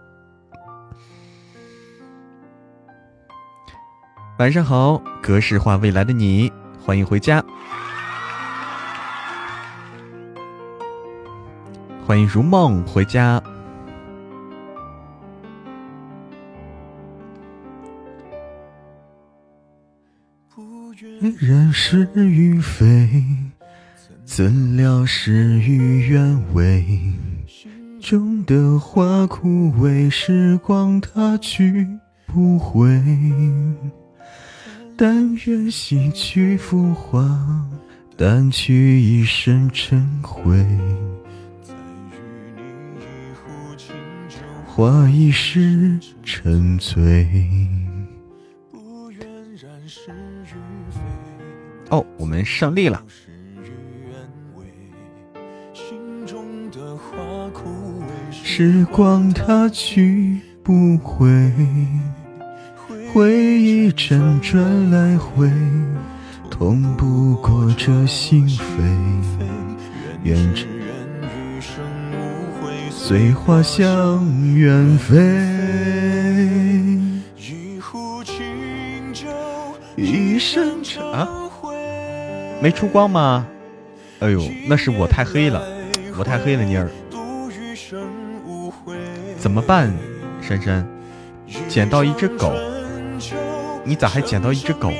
[4.37, 7.41] 晚上好，格式化未来的你，欢迎回家，
[12.05, 13.41] 欢迎如梦回家。
[21.39, 23.09] 人是与非，
[24.25, 26.85] 怎料事与愿违。
[28.01, 31.87] 种的花枯萎，时光它去
[32.27, 33.01] 不回。
[34.97, 37.19] 但愿洗去浮华，
[38.17, 40.65] 掸去一身尘灰。
[44.65, 47.27] 花一世沉醉。
[51.89, 53.03] 哦，我们胜利了。
[58.31, 61.51] 时光它去不回。
[63.15, 65.49] 回忆辗转来回，
[66.51, 68.61] 痛不过这心扉。
[70.23, 70.65] 愿只
[71.23, 74.21] 余生无悔，随花香
[74.53, 75.15] 远飞。
[77.37, 78.43] 一壶清
[79.13, 79.29] 酒，
[79.95, 80.81] 一生
[81.13, 81.25] 啊，
[82.61, 83.47] 没出光吗？
[84.19, 85.65] 哎呦，那是我太黑了，
[86.17, 86.89] 我太黑了，妮儿。
[89.39, 89.89] 怎么办，
[90.41, 90.85] 珊珊？
[91.69, 92.51] 捡到一只狗。
[93.87, 94.91] 你咋还捡到一只狗？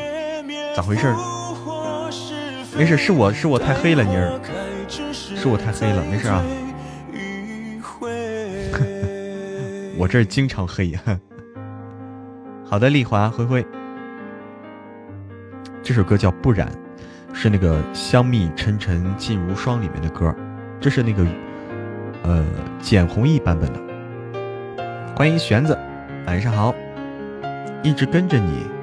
[0.76, 1.12] 咋回事？
[2.78, 4.40] 没事，是我是我太黑了，妮儿，
[4.88, 6.44] 是我太黑了，没事啊。
[9.98, 10.94] 我这儿经常黑。
[12.64, 13.66] 好的，丽华灰灰，
[15.82, 16.72] 这首歌叫《不染》，
[17.34, 20.32] 是那个《香蜜沉沉烬如霜》里面的歌，
[20.80, 21.26] 这是那个
[22.24, 22.46] 呃
[22.80, 23.80] 简弘毅版本的。
[25.16, 25.76] 欢迎玄子，
[26.28, 26.72] 晚上好，
[27.82, 28.75] 一直跟着你。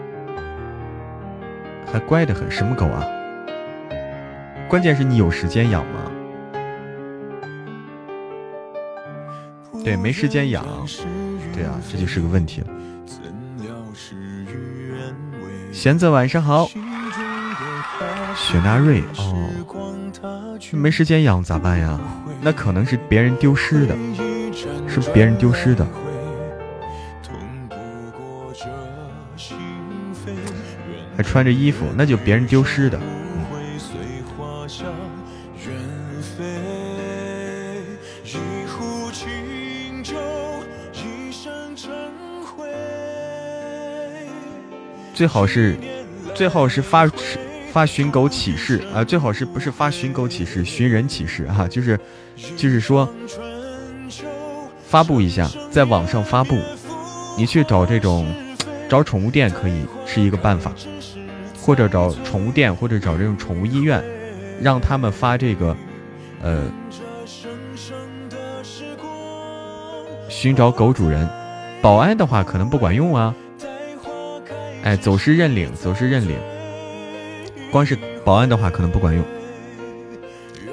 [1.93, 3.05] 还乖得很，什么狗啊？
[4.67, 6.11] 关键是你有时间养吗？
[9.85, 10.65] 对，没时间养。
[11.53, 12.69] 对啊，这就是个问题了。
[15.71, 16.67] 贤子晚上好。
[18.35, 19.51] 雪纳瑞哦，
[20.71, 22.01] 没时间养咋办呀？
[22.41, 23.95] 那可能是别人丢失的，
[24.89, 25.87] 是别人丢失的。
[31.23, 32.99] 穿着衣服，那就别人丢失的。
[45.15, 45.77] 最好是，
[46.35, 47.07] 最好是发
[47.71, 49.05] 发寻狗启事啊！
[49.05, 51.69] 最好是不是发寻狗启事，寻人启事啊？
[51.69, 52.01] 就是，
[52.57, 53.09] 就是说，
[54.89, 56.59] 发布一下，在网上发布，
[57.39, 58.27] 你去找这种，
[58.89, 60.73] 找宠物店可以是一个办法，
[61.65, 64.03] 或者找宠物店，或者找这种宠物医院，
[64.61, 65.77] 让他们发这个，
[66.43, 66.65] 呃，
[70.29, 71.29] 寻找狗主人。
[71.81, 73.33] 保安的话可能不管用啊。
[74.83, 76.37] 哎，走失认领，走失认领。
[77.71, 79.23] 光是保安的话，可能不管用。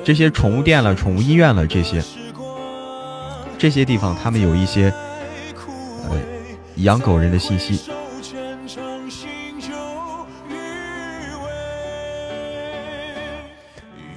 [0.03, 2.03] 这些宠物店了、宠物医院了，这些
[3.59, 4.91] 这些地方，他们有一些
[6.09, 6.17] 呃
[6.77, 7.79] 养狗人的信息。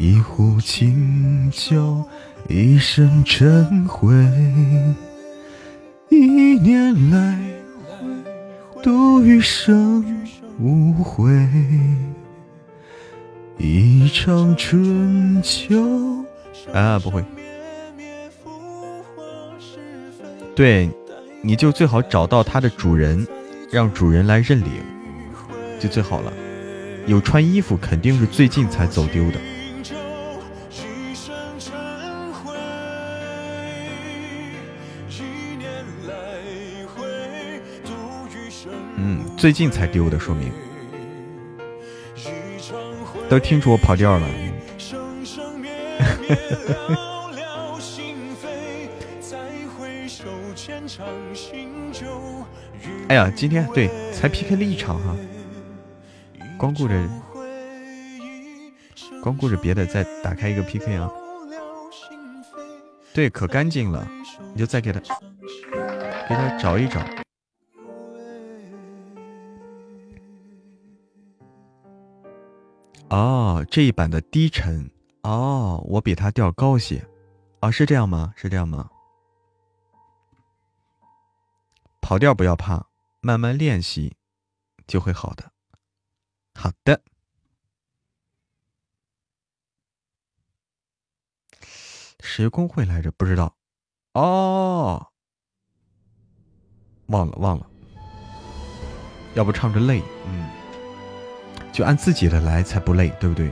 [0.02, 2.04] 一壶清酒，
[2.48, 4.12] 一生尘灰，
[6.08, 6.18] 一
[6.58, 7.38] 年来。
[8.82, 10.04] 度余生
[10.58, 11.30] 无悔，
[13.56, 15.80] 一场春秋。
[16.72, 17.24] 啊，不会。
[20.56, 20.90] 对，
[21.42, 23.24] 你就最好找到它的主人，
[23.70, 24.68] 让主人来认领，
[25.78, 26.32] 就最好了。
[27.06, 29.38] 有穿衣服，肯定是最近才走丢的。
[38.96, 40.52] 嗯最近才丢的，说明
[43.28, 44.26] 都听出我跑调了。
[53.08, 55.16] 哎呀，今天对才 PK 了一场哈，
[56.58, 56.94] 光顾着
[59.22, 61.10] 光顾着别的，再打开一个 PK 啊。
[63.14, 64.06] 对，可干净了，
[64.54, 65.00] 你就再给他
[66.28, 67.00] 给他找一找。
[73.12, 74.90] 哦，这一版的低沉
[75.20, 77.06] 哦，我比他调高些，
[77.60, 78.32] 哦，是这样吗？
[78.38, 78.88] 是这样吗？
[82.00, 82.86] 跑调不要怕，
[83.20, 84.16] 慢慢练习
[84.86, 85.52] 就会好的。
[86.54, 87.02] 好的，
[92.20, 93.12] 谁工会来着？
[93.12, 93.54] 不知道。
[94.14, 95.08] 哦，
[97.08, 97.70] 忘了忘了，
[99.34, 100.61] 要不唱着累，嗯。
[101.72, 103.50] 就按自己的来才不累，对不对？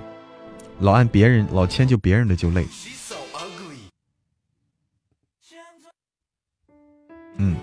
[0.81, 2.66] 老按别人老迁就别人的就累。
[7.37, 7.57] 嗯，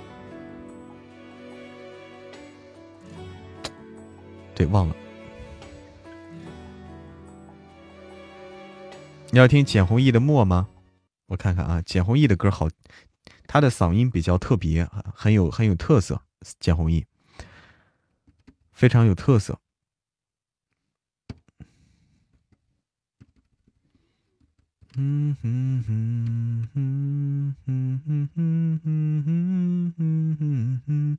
[4.55, 4.95] 对，忘了。
[9.29, 10.67] 你要听简弘毅的《默》吗？
[11.27, 12.67] 我看看啊，简弘毅的歌好，
[13.45, 16.21] 他的嗓音比较特别，很有很有特色。
[16.59, 17.05] 简弘毅
[18.71, 19.59] 非常有特色。
[24.99, 31.17] 嗯哼哼哼哼哼哼哼哼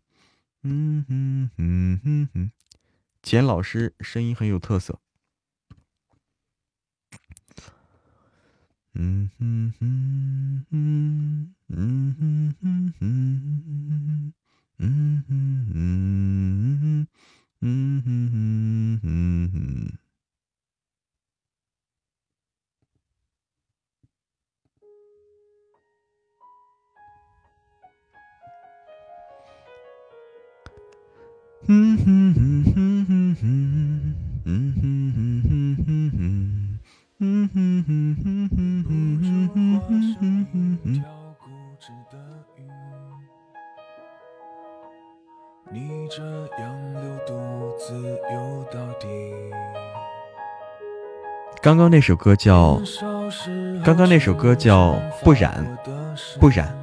[0.65, 2.51] 哼哼哼哼，
[3.23, 4.99] 简老师声音很有特色。
[8.95, 14.35] 嗯哼哼哼哼哼哼哼哼哼
[14.77, 17.07] 哼哼哼
[17.61, 20.08] 哼哼哼哼哼
[31.71, 33.45] 嗯哼哼哼哼哼，
[34.47, 36.81] 嗯哼哼哼哼哼，
[37.21, 38.57] 嗯哼哼哼哼。
[51.61, 52.81] 刚刚那首歌叫，
[53.85, 55.77] 刚刚那首歌叫不染，
[56.41, 56.78] 不染。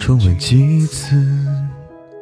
[0.00, 1.14] 重温几次。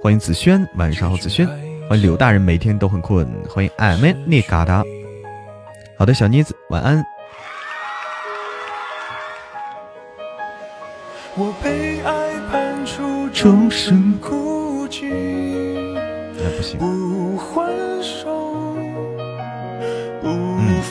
[0.03, 1.47] 欢迎子轩，晚上好，子轩。
[1.89, 3.27] 欢迎柳大人，每天都很困。
[3.49, 4.83] 欢迎艾美尼嘎达。
[5.97, 7.03] 好的，小妮子，晚安。
[11.37, 15.07] 我被爱判处终身孤寂。
[15.97, 16.81] 哎，不行。
[20.25, 20.83] 嗯，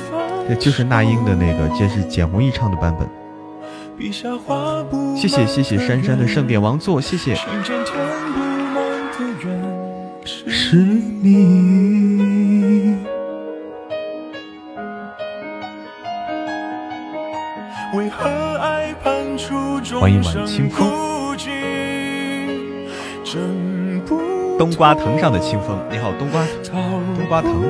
[0.48, 3.06] 这就是那英的那个，这是简弘亦唱的版本。
[5.16, 7.36] 谢谢谢谢珊珊的盛典王座，谢谢。
[10.26, 12.98] 是你。
[20.00, 20.88] 欢迎晚清风。
[24.60, 26.46] 冬瓜藤上的清风，你好，冬瓜
[27.16, 27.64] 冬瓜藤，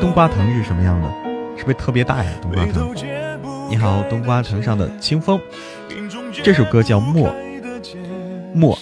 [0.00, 1.08] 冬瓜藤是什么样的？
[1.56, 2.30] 是不是特别大呀？
[2.40, 2.94] 冬瓜藤。
[3.72, 5.40] 你好，冬瓜藤上的清风。
[6.44, 7.26] 这首歌叫《默》，
[8.54, 8.78] 默。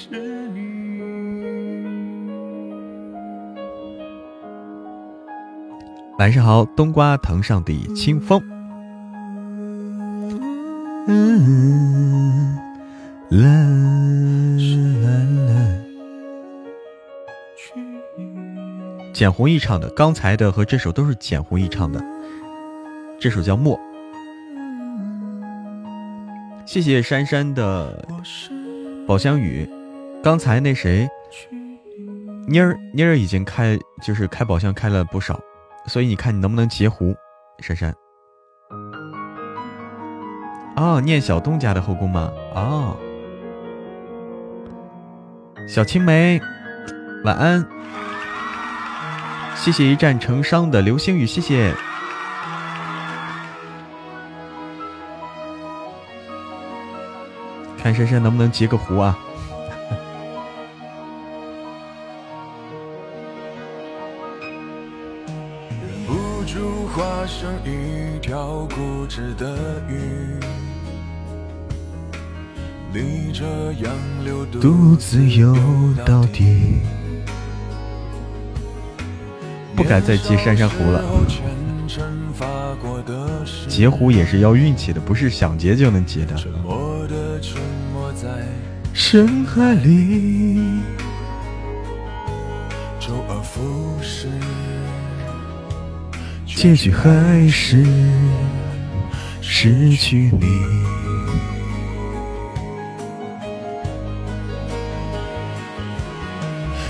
[6.18, 8.42] 晚上好，冬瓜藤上的清风。
[11.06, 12.56] 嗯，
[13.30, 13.46] 啦
[15.04, 15.08] 啦
[15.46, 15.54] 啦。
[19.14, 22.04] 简弘毅唱的，刚才的和这首都是简弘毅唱的。
[23.20, 23.76] 这首叫《默》。
[26.72, 28.08] 谢谢珊珊的
[29.04, 29.68] 宝箱雨。
[30.22, 31.08] 刚才那谁，
[32.46, 35.40] 妮儿妮儿已经开，就是开宝箱开了不少。
[35.88, 37.12] 所以你看，你能不能截胡，
[37.58, 37.92] 珊珊？
[40.76, 42.30] 哦，念小东家的后宫吗？
[42.54, 42.96] 哦，
[45.66, 46.40] 小青梅，
[47.24, 47.66] 晚安。
[49.56, 51.74] 谢谢一战成伤的流星雨，谢谢。
[57.82, 59.18] 看珊珊能不能截个胡啊？
[65.80, 70.38] 忍不住化身一条固执的鱼。
[72.92, 73.44] 你这
[73.82, 75.56] 样流独自游
[76.04, 76.80] 到底，
[79.74, 81.02] 不敢再接珊珊湖了。
[83.68, 86.34] 截胡也是要运气的，不是想截就能截的。
[89.12, 90.60] 深海里，
[93.00, 94.28] 周而复始，
[96.46, 97.84] 结局还是
[99.40, 100.46] 失去你。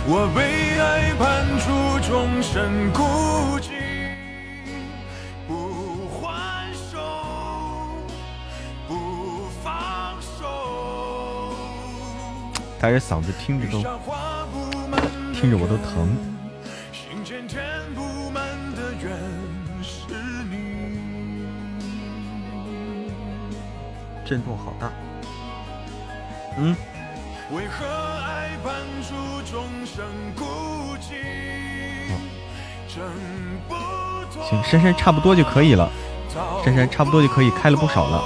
[0.06, 3.02] 我被爱判处终身孤
[3.60, 3.70] 寂，
[12.80, 13.82] 他这嗓子听着都，
[15.34, 16.16] 听着我都疼。
[24.24, 24.90] 震动好大。
[26.56, 26.74] 嗯。
[27.52, 28.72] 为何爱判
[29.02, 30.44] 处终生孤
[31.00, 31.16] 寂？
[34.48, 35.90] 行，珊珊差不多就可以了。
[36.64, 38.22] 珊珊差不多就可以开了不少了，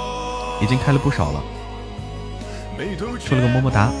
[0.61, 1.43] 已经开了不少了。
[3.19, 3.91] 出了个么么哒。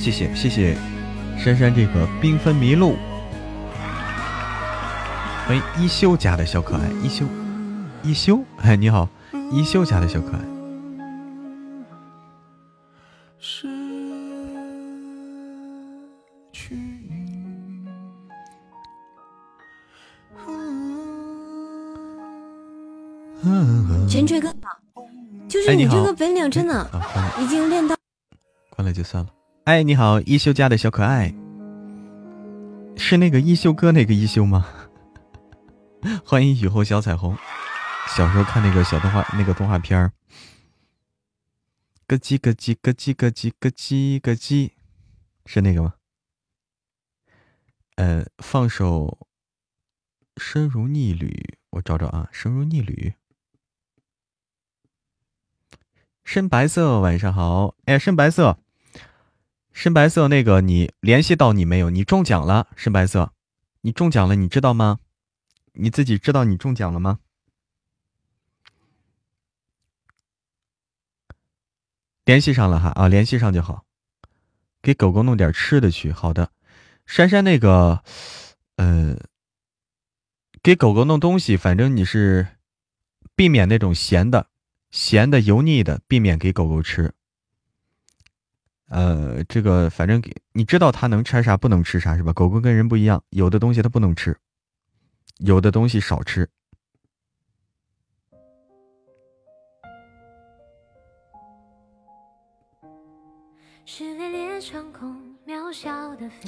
[0.00, 0.74] 谢谢谢谢
[1.38, 2.96] 珊珊这个缤纷迷路。
[5.46, 7.26] 欢迎一休家的小可爱一休。
[8.02, 9.06] 一休，哎，你好，
[9.50, 10.38] 一休家的小可爱。
[24.08, 24.54] 前锤哥，
[25.48, 26.90] 就是你这个本领真的
[27.40, 27.96] 已经练到。
[28.70, 29.30] 关了就算了。
[29.64, 31.34] 哎，你好，一休家的小可爱，
[32.96, 34.66] 是那个一休哥那个一休吗？
[36.24, 37.36] 欢迎雨后小彩虹。
[38.08, 40.10] 小时候看那个小动画，那个动画片儿，
[42.08, 44.70] 咯叽咯叽咯叽咯叽咯叽咯叽，
[45.46, 45.94] 是那个吗？
[47.94, 49.26] 呃，放手，
[50.36, 53.14] 身如逆旅，我找找啊，身如逆旅，
[56.24, 58.58] 深白色，晚上好，哎，深白色，
[59.72, 61.90] 深白色，那个你联系到你没有？
[61.90, 63.32] 你中奖了，深白色，
[63.82, 65.00] 你中奖了，你知道吗？
[65.74, 67.18] 你自己知道你中奖了吗？
[72.24, 73.84] 联系上了哈啊，联系上就好，
[74.80, 76.12] 给狗狗弄点吃的去。
[76.12, 76.52] 好的，
[77.04, 78.04] 珊珊那个，
[78.76, 79.16] 呃，
[80.62, 82.46] 给狗狗弄东西，反正你是
[83.34, 84.46] 避免那种咸的、
[84.92, 87.12] 咸的、油腻的，避免给狗狗吃。
[88.88, 92.30] 呃，这个反正给你知道它能吃啥，不能吃啥是吧？
[92.34, 94.36] 狗狗跟人不一样，有的东西它不能吃，
[95.38, 96.48] 有的东西少吃。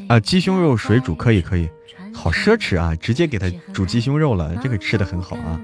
[0.09, 1.69] 啊，鸡胸肉水煮可以可以，
[2.15, 2.95] 好奢侈啊！
[2.97, 5.59] 直接给它煮鸡胸肉了，这个吃的很好啊，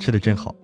[0.00, 0.54] 吃的真好。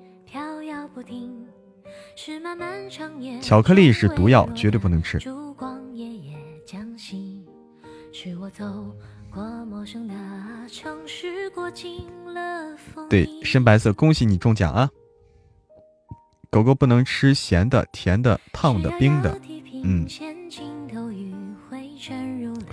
[3.40, 5.18] 巧克力是毒药，绝对不能吃。
[13.08, 14.90] 对，深白色，恭喜你中奖啊！
[16.50, 19.40] 狗狗不能吃咸的、甜的、烫的、冰的。
[19.84, 20.06] 嗯。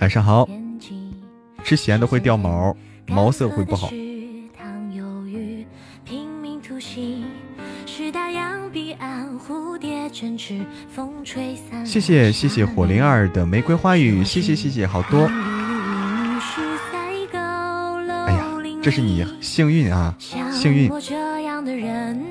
[0.00, 0.48] 晚上好。
[1.64, 2.76] 吃咸的会掉毛，
[3.06, 3.88] 毛色会不好。
[11.84, 15.30] 谢谢谢谢火灵儿的玫瑰花语，谢谢谢谢好多。
[18.26, 18.44] 哎呀，
[18.82, 20.90] 这是你幸运啊，幸运。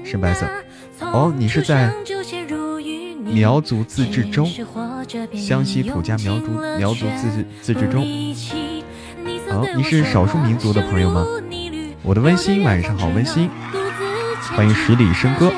[0.04, 0.46] 深白色。
[1.00, 1.94] 哦，你是在
[3.24, 4.46] 苗族自治州，
[5.34, 8.00] 湘西土家苗族苗族自治自治州。
[9.50, 11.26] 哦，你是少数民族的朋友吗？
[12.04, 13.50] 我的温馨，晚上好，温馨。
[14.56, 15.52] 欢迎十里笙歌。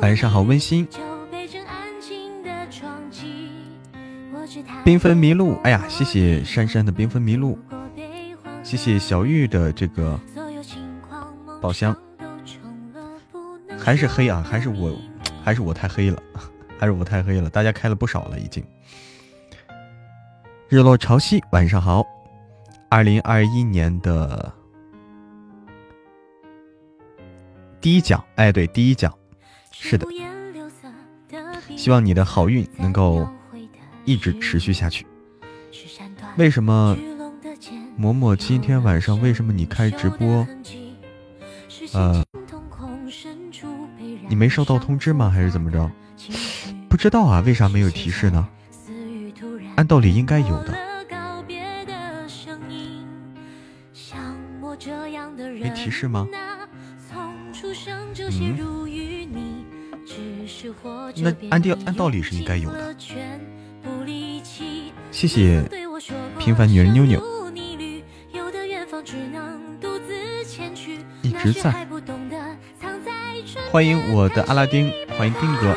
[0.00, 0.86] 晚上好，温馨。
[4.84, 7.58] 缤纷迷路，哎呀，谢谢珊珊的缤纷迷路，
[8.62, 10.18] 谢谢小玉的这个
[11.60, 11.94] 宝箱，
[13.78, 14.96] 还是黑啊，还是我，
[15.44, 16.22] 还是我太黑了，
[16.78, 18.64] 还是我太黑了，大家开了不少了已经。
[20.68, 22.06] 日落潮汐，晚上好，
[22.88, 24.50] 二零二一年的
[27.80, 29.12] 第一奖，哎，对，第一奖，
[29.80, 30.06] 是的，
[31.76, 33.28] 希望你的好运能够。
[34.04, 35.06] 一直持续下去。
[36.38, 36.96] 为什么，
[38.00, 40.46] 嬷嬷今天晚上为什么你开直播？
[41.92, 42.24] 呃，
[44.26, 45.28] 你没收到通知吗？
[45.28, 45.90] 还是怎么着？
[46.88, 48.48] 不知道啊，为啥没有提示呢？
[49.76, 50.72] 按道理应该有的。
[55.60, 56.26] 没提示吗？
[58.30, 58.77] 嗯，
[61.16, 62.94] 那按道按道理是应该有的。
[65.10, 65.62] 谢谢
[66.38, 67.20] 平凡女人妞妞，
[71.22, 71.86] 一直在。
[73.70, 75.74] 欢迎我的阿拉丁，欢迎丁哥。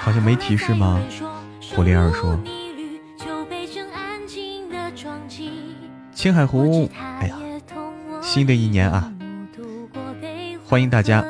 [0.00, 1.00] 好像没提示吗？
[1.74, 2.38] 火灵儿说。
[6.14, 7.36] 青海湖，哎呀，
[8.22, 9.12] 新的一年啊，
[10.64, 11.24] 欢迎大家。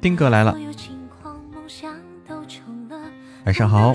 [0.00, 0.56] 丁哥来了，
[3.50, 3.92] 晚上好。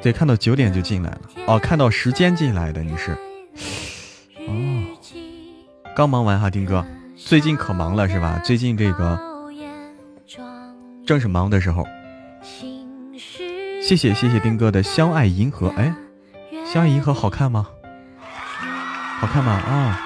[0.00, 3.12] 对，看到九点就进来了哦，看到时间进来的你是，
[4.48, 4.82] 哦，
[5.94, 6.82] 刚忙完哈，丁哥，
[7.14, 8.40] 最近可忙了是吧？
[8.42, 9.20] 最近这个
[11.06, 11.84] 正是忙的时候。
[13.82, 15.94] 谢谢谢谢丁哥的相爱银河，哎，
[16.64, 17.66] 相爱银河好看吗？
[19.18, 19.52] 好看吗？
[19.52, 20.00] 啊，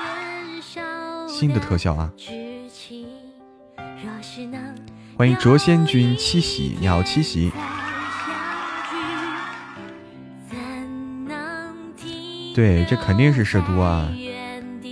[1.29, 2.11] 新的特效啊！
[5.19, 7.51] 欢迎卓仙君七喜，你好七喜。
[12.55, 14.09] 对，这肯定是涉毒啊！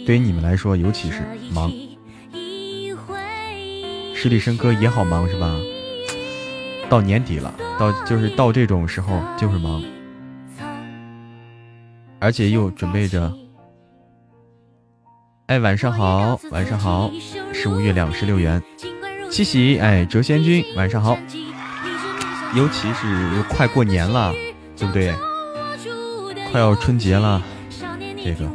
[0.05, 1.23] 对于你们来说，尤其是
[1.53, 1.71] 忙。
[4.17, 5.49] 十里笙歌也好忙是吧？
[6.89, 9.81] 到年底了，到就是到这种时候就是忙，
[12.19, 13.33] 而且又准备着。
[15.47, 17.13] 哎，晚上好，晚上好，
[17.53, 18.61] 十五月两十六元，
[19.37, 21.19] 七喜，哎，谪仙君，晚上好。
[22.55, 24.33] 尤其是快过年了，
[24.75, 25.15] 对不对？
[26.51, 27.43] 快要春节了。
[28.25, 28.51] 这个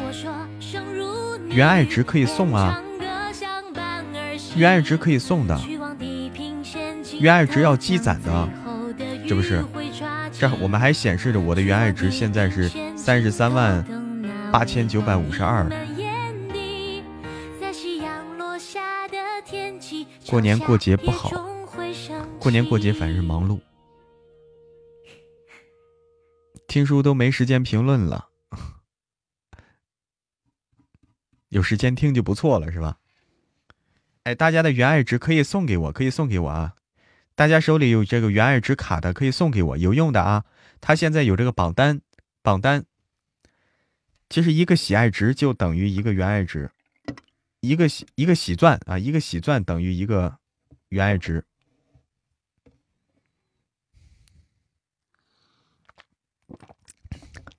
[1.50, 2.82] 原爱值可以送啊，
[4.56, 5.56] 原爱值可以送的，
[7.20, 8.50] 原爱值要积攒的，
[9.28, 9.64] 这不是？
[10.32, 13.86] 这我们还显示着我的原爱值现在是三十三万
[14.52, 15.70] 八千九百五十二。
[20.32, 21.30] 过年过节不好，
[22.40, 23.60] 过年过节反正忙碌，
[26.70, 28.30] 听书都没时间评论了。
[31.50, 32.98] 有时间听就不错了，是吧？
[34.24, 36.76] 哎，大家的原爱值可以送给我，可以送给我啊！
[37.36, 40.46] 大家手里有这个原爱值卡的，可以送给我，有用的啊！
[40.80, 42.00] 他现在有这个榜单，
[42.42, 42.86] 榜单。
[44.30, 46.72] 其实一个喜爱值就等于一个原爱值，
[47.62, 50.40] 一个喜一个喜钻啊，一个喜钻等于一个
[50.90, 51.46] 原爱值。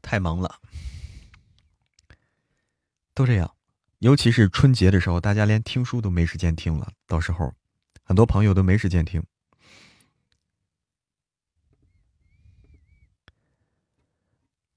[0.03, 0.61] 太忙了，
[3.15, 3.55] 都这样。
[4.01, 7.55] 尤其是春节的时候，大家连听书都没时间听了，到时候
[8.03, 9.25] 很多朋友都没时间听。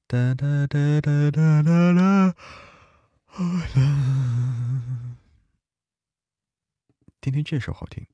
[0.07, 2.33] 哒哒哒哒哒哒
[3.73, 5.14] 哒，
[7.25, 8.05] 听听这首好听。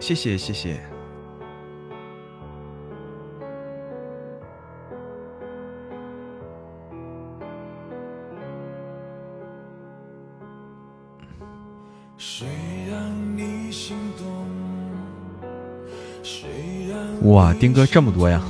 [0.00, 0.80] 谢谢谢谢。
[17.24, 18.42] 哇，丁哥这么多呀，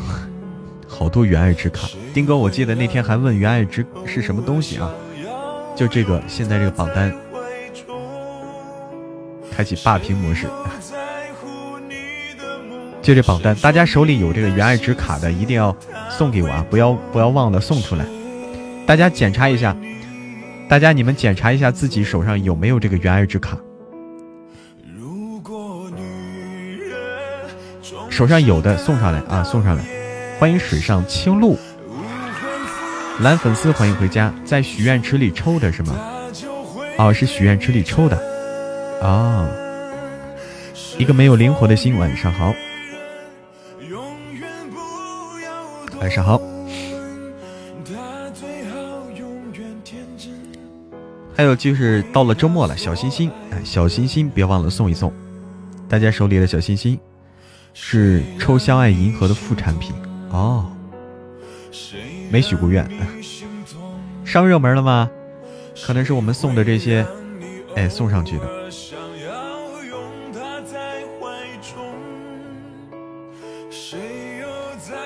[1.00, 1.88] 好多原爱值卡。
[2.12, 4.90] 丁哥，我记得那天还问原爱值是什么东西啊？
[5.74, 7.10] 就这个，现在这个榜单，
[9.50, 10.46] 开启霸屏模式。
[13.00, 15.74] 就这榜单，大家手里有这个原爱值卡的，一定要
[16.10, 16.62] 送给我啊！
[16.68, 18.04] 不要不要忘了送出来。
[18.86, 19.74] 大家检查一下，
[20.68, 23.56] 大家你们检查一下自己手上有没有这个原爱值卡。
[28.10, 29.99] 手上有的送上来啊，送上来！
[30.40, 31.58] 欢迎水上青露，
[33.20, 35.94] 蓝粉丝欢迎回家，在许愿池里抽的是吗？
[36.96, 38.16] 哦，是许愿池里抽的。
[39.02, 39.46] 哦，
[40.96, 42.54] 一个没有灵活的心，晚上好。
[46.00, 46.40] 晚上好，
[51.36, 55.12] 还有就是到了周末了，小心心，哎，小心心，别忘了送一送。
[55.86, 56.98] 大家手里的小心心
[57.74, 59.92] 是抽相爱银河的副产品
[60.30, 60.66] 哦，
[62.30, 62.88] 没许过愿，
[64.24, 65.10] 上热门了吗？
[65.84, 67.06] 可能是我们送的这些，
[67.74, 68.60] 哎，送上去的。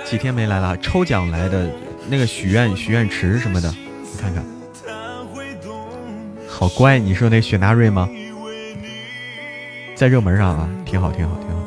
[0.05, 1.71] 几天没来了，抽奖来的
[2.09, 4.45] 那个许愿许愿池什么的，你看看，
[6.49, 6.99] 好乖。
[6.99, 8.09] 你说那雪纳瑞吗？
[9.95, 11.64] 在热门上啊，挺好，挺好，挺好。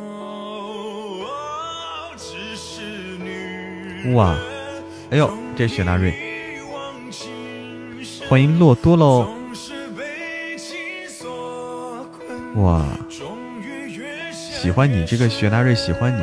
[4.13, 4.37] 哇，
[5.09, 6.13] 哎呦，这雪纳瑞，
[8.29, 9.27] 欢迎洛多喽！
[12.55, 12.85] 哇，
[14.31, 16.21] 喜欢你这个雪纳瑞，喜欢你。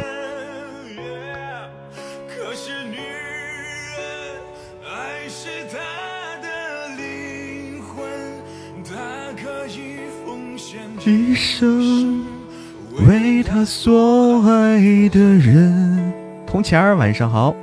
[11.07, 12.25] 一生
[13.07, 16.13] 为他所爱的人。
[16.47, 17.55] 铜钱儿，晚上好。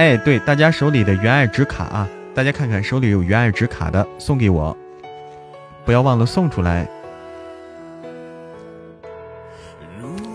[0.00, 4.74] 哎，对，大家手里的原爱值卡啊，大家看看手里有原爱值卡的，送给我，
[5.84, 6.88] 不要忘了送出来。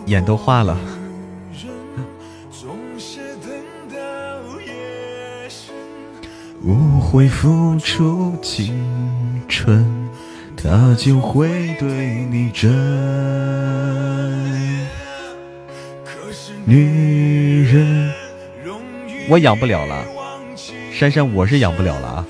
[0.06, 0.78] 眼都花了。
[6.62, 9.84] 无悔付出青春。
[10.56, 12.72] 他就会对你真。
[16.66, 18.14] 女人，
[19.28, 20.06] 我养不了了，
[20.94, 22.26] 珊珊，我是养不了了啊。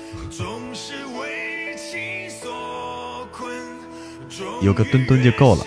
[4.62, 5.66] 有个墩墩就够了。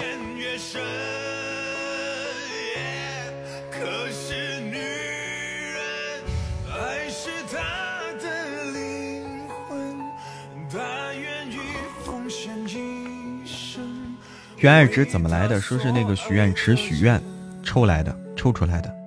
[14.57, 15.61] 原爱值怎么来的？
[15.61, 17.21] 说是那个许愿池许愿
[17.63, 18.98] 抽来的，抽出来的。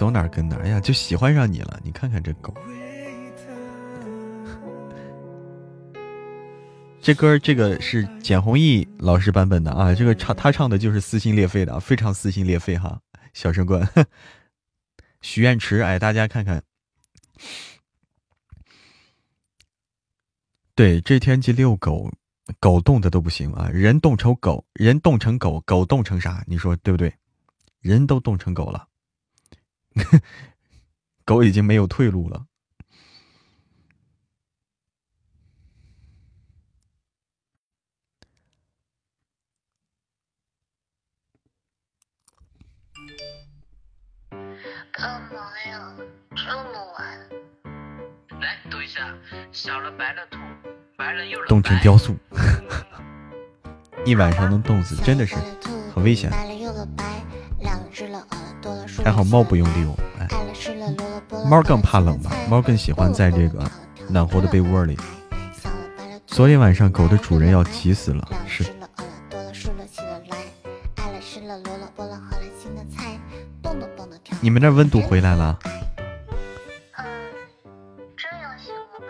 [0.00, 0.80] 走哪儿跟哪儿呀？
[0.80, 1.78] 就喜欢上你了。
[1.84, 2.54] 你看看这狗，
[7.02, 9.94] 这歌这个是简弘毅老师版本的啊。
[9.94, 12.98] 这个唱他唱的就是撕心裂肺的，非常撕心裂肺哈。
[13.34, 13.86] 小神棍，
[15.20, 16.62] 许愿池，哎，大家看看。
[20.74, 22.10] 对，这天去遛狗。
[22.58, 23.68] 狗冻的都不行啊！
[23.68, 26.42] 人冻成狗，人冻成狗，狗冻成啥？
[26.46, 27.12] 你说对不对？
[27.80, 28.88] 人都冻成狗了，
[31.24, 32.46] 狗已经没有退路了。
[44.92, 45.96] 干嘛呀？
[46.36, 48.40] 这么晚？
[48.40, 49.14] 来读一下：
[49.52, 50.38] 小了白了兔。
[51.48, 52.14] 冻成雕塑，
[54.04, 55.34] 一晚上能冻死，真的是
[55.94, 56.30] 很危险。
[59.04, 60.28] 还好猫不用利用，哎，
[61.48, 62.30] 猫更怕冷吧？
[62.48, 63.68] 猫更喜欢在这个
[64.08, 64.98] 暖和的被窝里。
[66.26, 68.64] 昨天晚上狗的主人要急死了，是。
[74.40, 75.58] 你们那温度回来了？
[75.62, 77.04] 嗯，
[78.16, 79.06] 这样行了吧？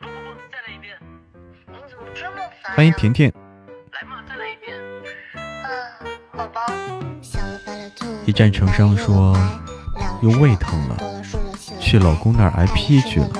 [0.00, 0.94] 不不不，再来一遍。
[1.68, 2.76] 你怎么这么烦？
[2.76, 3.32] 欢迎甜甜。
[8.26, 9.36] 一战成伤说
[10.20, 11.22] 又胃疼了，
[11.78, 13.30] 去老公那儿挨批去了。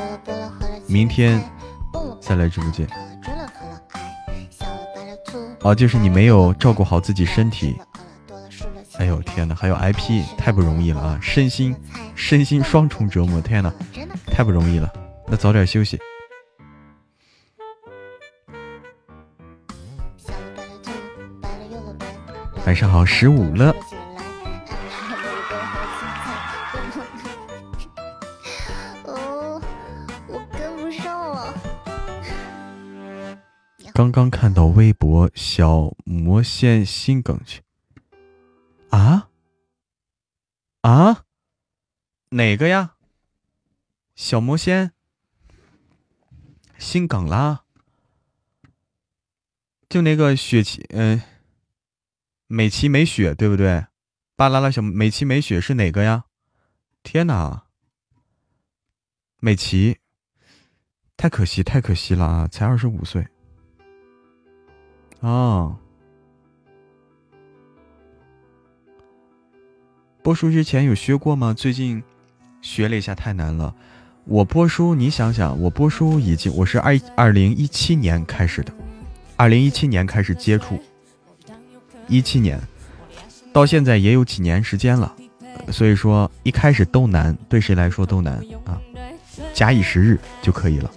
[0.87, 1.43] 明天
[2.21, 2.89] 再来直播间。
[5.63, 7.77] 哦，就是你没有照顾好自己身体。
[8.99, 11.19] 哎呦天哪，还有 IP，太不容易了啊！
[11.21, 11.75] 身心
[12.15, 13.73] 身心双重折磨，天哪，
[14.29, 14.89] 太不容易了。
[15.27, 15.99] 那早点休息。
[22.65, 23.75] 晚上好，十五了。
[33.97, 37.63] 刚刚看到微博小魔仙心梗去。
[38.91, 39.31] 啊
[40.83, 41.25] 啊，
[42.29, 42.97] 哪个呀？
[44.15, 44.93] 小魔仙
[46.77, 47.65] 心梗啦？
[49.89, 51.23] 就那个雪琪，嗯，
[52.49, 53.87] 美琪美雪对不对？
[54.37, 56.27] 巴啦啦小美琪美雪是哪个呀？
[57.03, 57.65] 天哪，
[59.41, 60.01] 美琪，
[61.17, 62.47] 太可惜，太可惜了啊！
[62.47, 63.27] 才二十五岁
[65.21, 65.77] 啊。
[70.23, 71.55] 播书之前有学过吗？
[71.55, 72.03] 最近
[72.61, 73.75] 学了一下，太难了。
[74.25, 78.73] 我播书，你想想，我播书已经我是二二零一七年开始的，
[79.37, 80.81] 二零一七年开始接触，
[82.09, 82.61] 一七年
[83.53, 85.15] 到现在也有几年时间了。
[85.71, 88.83] 所以说一开始都难，对谁来说都难啊。
[89.55, 90.91] 假以时日就可以了。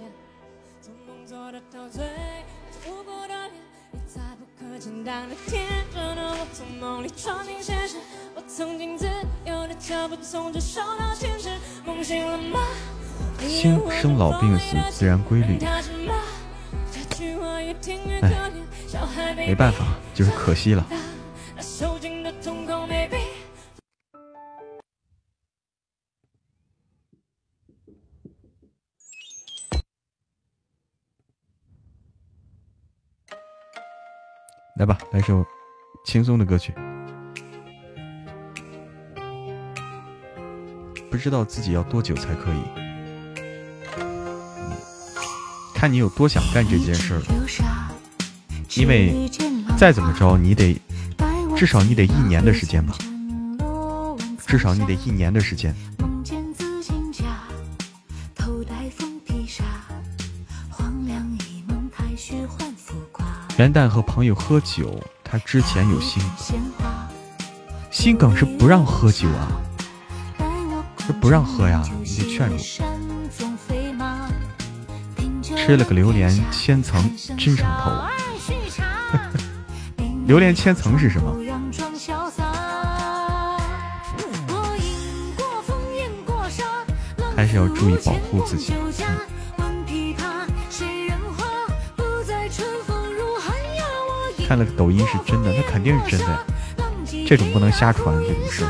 [13.48, 15.58] 心生老病死，自然规律。
[18.22, 18.52] 哎，
[19.34, 20.86] 没办法，就是可惜了。
[34.76, 35.44] 来吧，来首
[36.06, 36.72] 轻松的歌曲。
[41.10, 42.62] 不知道自己要多久才可以，
[45.74, 47.22] 看你有多想干这件事儿。
[48.76, 49.28] 因为
[49.76, 50.80] 再怎么着，你得
[51.56, 52.94] 至少你得一年的时间吧，
[54.46, 55.74] 至少你得一年的时间。
[63.58, 66.22] 元旦和朋友喝酒，他之前有心
[67.90, 69.60] 心梗是不让喝酒啊。
[71.12, 72.56] 不让喝呀，你得劝住。
[75.56, 77.90] 吃了个榴莲千层，真上头。
[80.26, 81.36] 榴莲千层是什么？
[87.36, 88.72] 还是要注意保护自己。
[94.46, 96.44] 看了个抖音是真的，那肯定是真的呀。
[97.26, 98.66] 这种不能瞎传，这种事。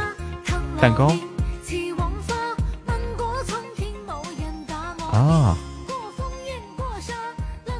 [0.80, 1.14] 蛋糕。
[5.30, 5.56] 啊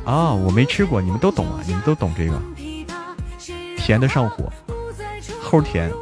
[0.05, 0.33] 啊！
[0.33, 2.41] 我没吃过，你们都懂啊，你们都懂这个，
[3.77, 4.51] 甜的上火，
[5.43, 5.93] 齁甜。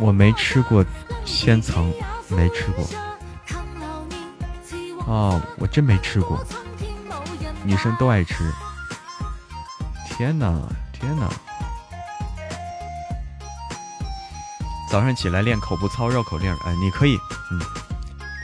[0.00, 0.84] 我没吃过
[1.24, 1.92] 千层，
[2.28, 2.84] 没吃过。
[5.06, 6.44] 哦，我真没吃过，
[7.64, 8.50] 女生都爱吃。
[10.06, 10.52] 天哪，
[10.92, 11.28] 天哪！
[14.90, 17.18] 早上起来练口部操，绕口令，哎，你可以，
[17.50, 17.60] 嗯。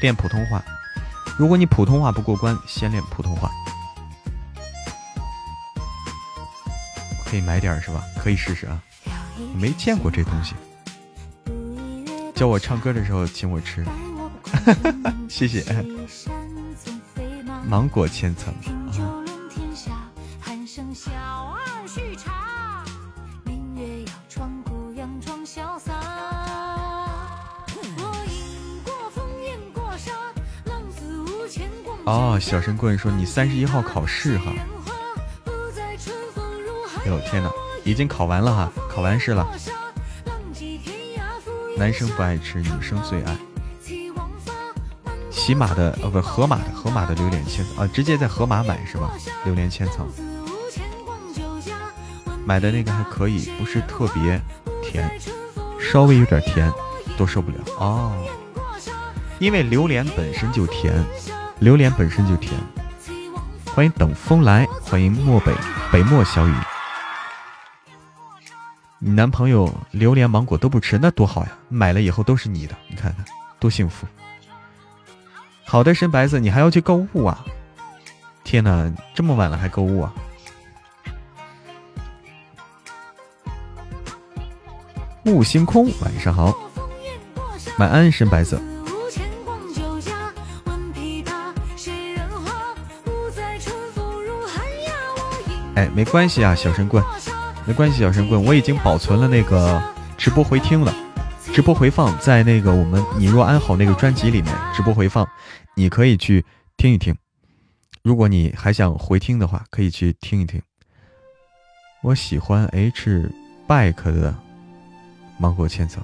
[0.01, 0.62] 练普通话，
[1.36, 3.51] 如果你普通话不过关，先练普通话。
[7.24, 8.03] 可以买点是吧？
[8.16, 8.80] 可以试试啊，
[9.55, 10.55] 没见过这东西。
[12.34, 13.84] 教我唱歌的时候请我吃，
[15.28, 15.64] 谢谢。
[17.68, 18.55] 芒果千层。
[32.09, 34.51] 哦，小神棍说你三十一号考试哈。
[37.05, 37.51] 哎呦天哪，
[37.85, 39.47] 已经考完了哈，考完试了。
[41.77, 43.37] 男生不爱吃，女生最爱。
[45.31, 49.11] 骑马的哦不，河马的河马的榴莲千层啊，直接在河马买是吧？
[49.45, 50.09] 榴莲千层，
[52.47, 54.41] 买的那个还可以，不是特别
[54.83, 55.21] 甜，
[55.79, 56.73] 稍微有点甜。
[57.19, 58.13] 都受不了哦。
[59.41, 61.05] 因为榴莲本身就甜，
[61.61, 62.53] 榴莲本身就甜。
[63.75, 65.53] 欢迎等风来，欢迎漠北
[65.93, 66.55] 北漠小雨。
[69.01, 71.51] 你男朋友榴莲芒果都不吃，那多好呀！
[71.69, 73.25] 买了以后都是你的，你看看
[73.61, 74.07] 多幸福。
[75.65, 77.45] 好的，深白色，你还要去购物啊？
[78.43, 80.13] 天哪，这么晚了还购物啊？
[85.23, 86.57] 木星空，晚上好，
[87.79, 88.61] 晚安，深白色。
[95.79, 97.01] 哎，没关系啊，小神棍，
[97.64, 99.81] 没关系，小神棍，我已经保存了那个
[100.16, 100.93] 直播回听了，
[101.53, 105.24] 直播回放在那个我们你若安好那个专辑里面，直播回放，
[105.76, 106.45] 你可以去
[106.76, 107.14] 听一听。
[108.03, 110.61] 如果你还想回听的话，可以去听一听。
[112.03, 113.31] 我喜欢 H
[113.68, 114.35] Back 的
[115.39, 116.03] 芒果千层。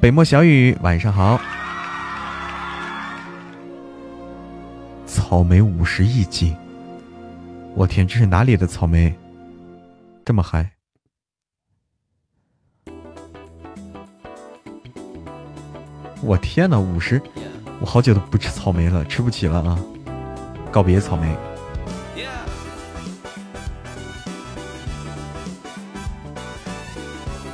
[0.00, 1.40] 北漠小雨，晚上好。
[5.26, 6.54] 草莓五十一斤，
[7.74, 9.16] 我天，这是哪里的草莓？
[10.22, 10.70] 这么嗨！
[16.20, 17.22] 我天呐，五十，
[17.80, 19.78] 我好久都不吃草莓了，吃不起了啊！
[20.70, 21.34] 告别草莓。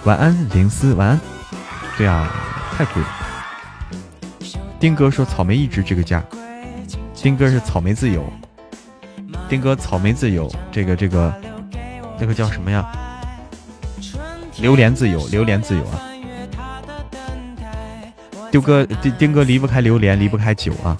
[0.04, 1.20] 晚安，林思，晚安。
[1.96, 2.28] 对啊，
[2.72, 3.08] 太贵了。
[4.80, 6.20] 丁哥说草莓一直这个价。
[7.22, 8.24] 丁哥是草莓自由，
[9.46, 11.30] 丁哥草莓自由，这个这个，
[12.18, 12.90] 那个叫什么呀？
[14.56, 16.00] 榴莲自由，榴莲自由啊！
[18.50, 20.96] 丢哥丁丁哥离不开榴莲，离不开酒啊！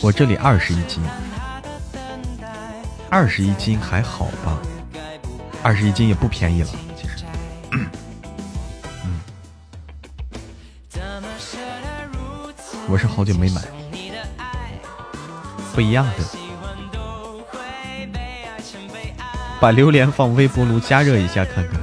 [0.00, 1.02] 我这里二十一斤。
[3.10, 4.56] 二十一斤还好吧，
[5.64, 7.24] 二十一斤也不便宜了，其实。
[7.72, 7.90] 嗯，
[12.88, 13.60] 我是好久没买，
[15.74, 16.24] 不一样的。
[19.60, 21.80] 把榴莲放微波炉加热一下看看。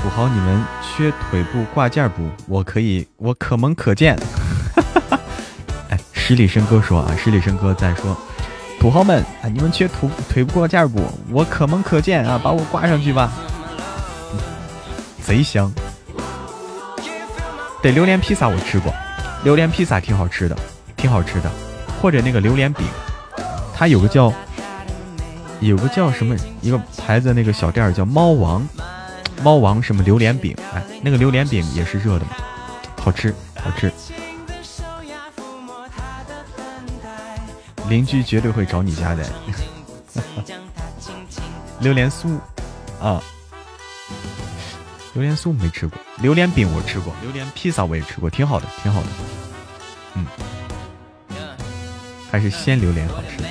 [0.00, 0.83] 土豪，你们。
[0.96, 2.22] 缺腿部挂件不？
[2.46, 4.16] 我可以，我可萌可见。
[5.90, 8.16] 哎，十里笙歌说啊，十里笙歌在说，
[8.78, 11.02] 土豪们啊，你们缺腿腿部挂件不？
[11.32, 13.32] 我可萌可见啊，把我挂上去吧，
[15.20, 15.68] 贼香。
[17.82, 18.94] 对，榴莲披萨我吃过，
[19.42, 20.56] 榴莲披萨挺好吃的，
[20.96, 21.50] 挺好吃的。
[22.00, 22.86] 或者那个榴莲饼，
[23.74, 24.32] 它有个叫，
[25.58, 28.64] 有个叫什么一个牌子那个小店叫猫王。
[29.42, 30.56] 猫王什么榴莲饼？
[30.74, 32.30] 哎，那个榴莲饼也是热的嘛，
[32.96, 33.92] 好吃，好吃。
[37.88, 39.22] 邻居绝对会找你家的。
[41.80, 42.38] 榴莲酥
[43.02, 43.20] 啊，
[45.12, 49.08] 榴莲酥没吃过，榴莲饼我吃过，榴莲披萨我也吃过，挺好的，挺好的。
[50.14, 50.26] 嗯，
[52.30, 53.44] 还是鲜榴莲好吃。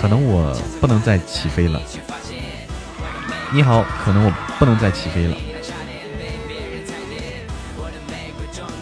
[0.00, 1.80] 可能我不能再起飞了。
[3.54, 5.36] 你好，可能我不能再起飞了。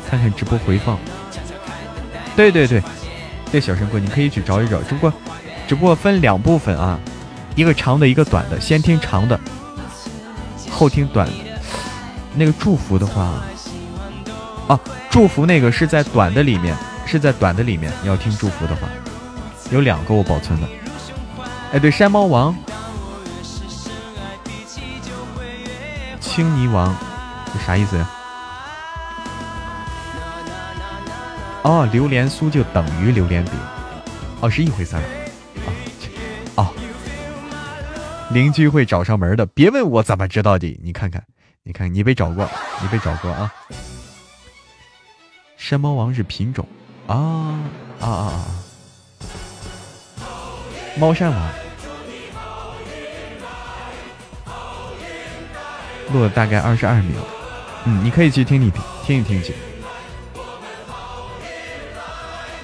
[0.08, 0.98] 看看直播回放。
[2.34, 2.82] 对对对，
[3.50, 4.80] 对小神棍，你可以去找一找。
[4.80, 5.12] 只不过，
[5.68, 6.98] 只不过分两部分啊，
[7.54, 8.58] 一个长的，一个短的。
[8.58, 9.38] 先听长的，
[10.70, 11.34] 后听短的。
[12.34, 13.42] 那个祝福的话，
[14.68, 14.80] 啊，
[15.10, 16.74] 祝福那个是在短的里面，
[17.04, 17.92] 是在短的里面。
[18.00, 18.88] 你要听祝福的话，
[19.70, 20.66] 有两个我保存的。
[21.74, 22.56] 哎，对，山猫王。
[26.34, 26.96] 青泥王，
[27.52, 28.10] 这啥意思呀？
[31.62, 33.52] 哦，榴莲酥就等于榴莲饼，
[34.40, 35.02] 哦，是一回事儿。
[36.54, 36.72] 哦，
[38.30, 41.22] 邻居会找上门的，别问我怎么知道的，你看看，
[41.64, 42.48] 你看，你被找过，
[42.80, 43.52] 你被找过啊。
[45.58, 46.66] 山猫王是品种
[47.08, 47.60] 啊
[48.00, 48.32] 啊啊
[50.18, 50.24] 啊！
[50.96, 51.50] 猫山王。
[56.10, 57.16] 录了大概二十二秒，
[57.84, 59.54] 嗯，你可以去听一听，听一听去。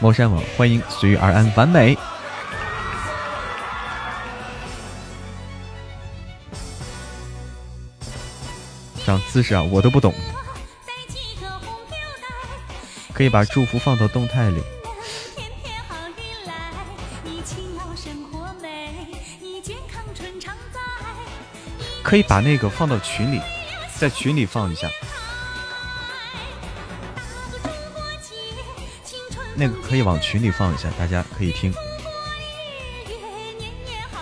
[0.01, 1.97] 猫山王，欢迎随遇而安，完美。
[9.05, 10.13] 长姿势啊，我都不懂。
[13.15, 14.63] 可以把祝福放到动态里。
[22.09, 23.39] 可以把那个放到群里，
[23.99, 24.89] 在群里放一下。
[29.55, 31.71] 那个可以往群里放一下，大家可以听。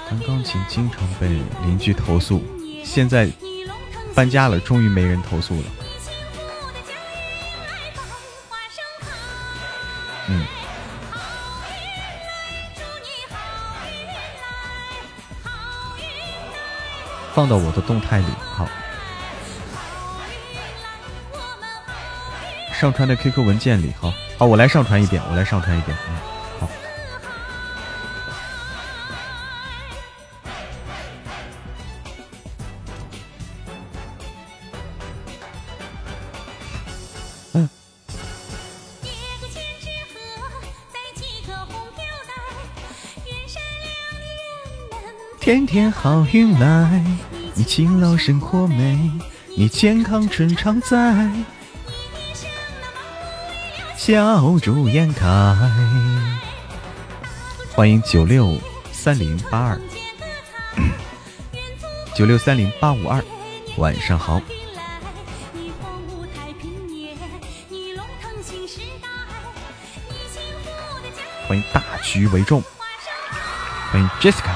[0.08, 1.28] 弹钢琴经常被
[1.62, 2.42] 邻居投诉，
[2.84, 3.30] 现在
[4.16, 5.66] 搬家了，终于没人投诉了。
[10.28, 10.44] 嗯，
[17.36, 18.66] 放到我的动态里，好。
[22.72, 26.16] 上传的 QQ 文件里，好，好，我来上传一遍，我来上传一遍，嗯，
[26.60, 26.68] 好。
[37.52, 37.68] 嗯。
[45.38, 47.04] 天天好运来，
[47.58, 49.10] 你勤劳生活美，
[49.56, 51.26] 你健康春常在。
[53.96, 55.26] 笑逐颜开，
[57.74, 58.58] 欢迎九六
[58.92, 59.80] 三零八二，
[62.14, 63.24] 九六三零八五二，
[63.78, 64.38] 晚上好。
[71.48, 72.62] 欢迎大局为重，
[73.90, 74.54] 欢迎 Jessica，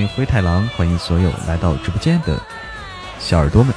[0.00, 2.40] 欢迎灰太狼，欢迎所有来到直播间的。
[3.18, 3.74] 小耳朵们，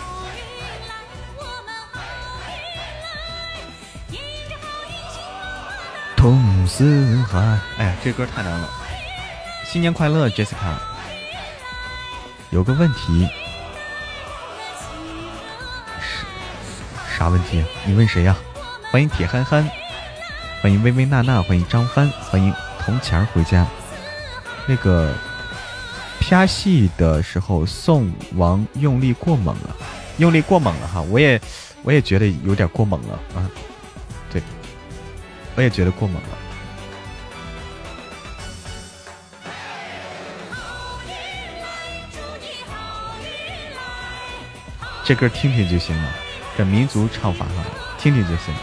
[6.16, 7.40] 痛思海。
[7.78, 8.70] 哎呀，这歌太难了！
[9.66, 10.78] 新年快乐，Jessica。
[12.52, 13.28] 有个问题，
[17.18, 17.66] 啥问题？
[17.84, 18.34] 你问谁呀？
[18.90, 19.70] 欢迎铁憨憨，
[20.62, 23.68] 欢迎微微娜娜，欢迎张帆，欢迎铜钱回家。
[24.66, 25.14] 那个。
[26.26, 29.76] 啪戏的时候，宋王用力过猛了，
[30.18, 31.02] 用力过猛了哈！
[31.02, 31.40] 我也，
[31.84, 33.46] 我也觉得有点过猛了啊。
[34.32, 34.42] 对，
[35.56, 36.30] 我也觉得过猛了。
[45.04, 46.10] 这歌听听就行了，
[46.58, 47.64] 这民族唱法哈，
[48.00, 48.56] 听听就行。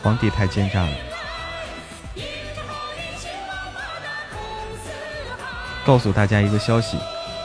[0.00, 1.11] 皇帝太奸诈了。
[5.92, 6.96] 告诉大家一个消息，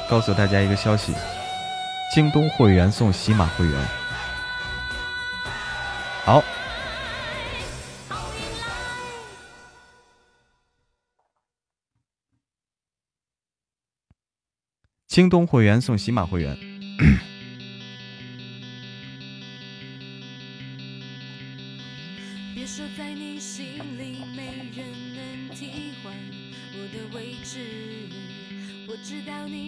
[0.09, 1.13] 告诉大家一个消息，
[2.15, 3.87] 京东会员送喜马会员。
[6.23, 6.41] 好，
[15.09, 16.57] 京东会员送喜马会员。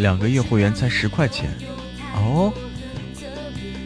[0.00, 1.50] 两个月会员才十块钱，
[2.14, 2.52] 哦。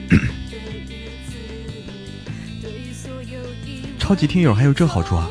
[3.99, 5.29] 超级听友还有这好处啊！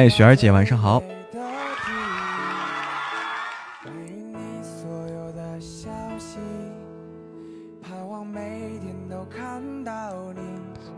[0.00, 1.02] 哎，雪儿姐，晚上好。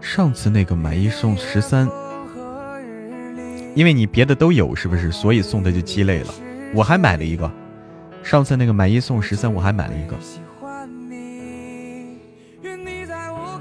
[0.01, 1.89] 上次那个买一送十三，
[3.75, 5.11] 因为你别的都有，是不是？
[5.11, 6.33] 所以送的就鸡肋了。
[6.73, 7.51] 我还买了一个，
[8.23, 10.17] 上次那个买一送十三，我还买了一个。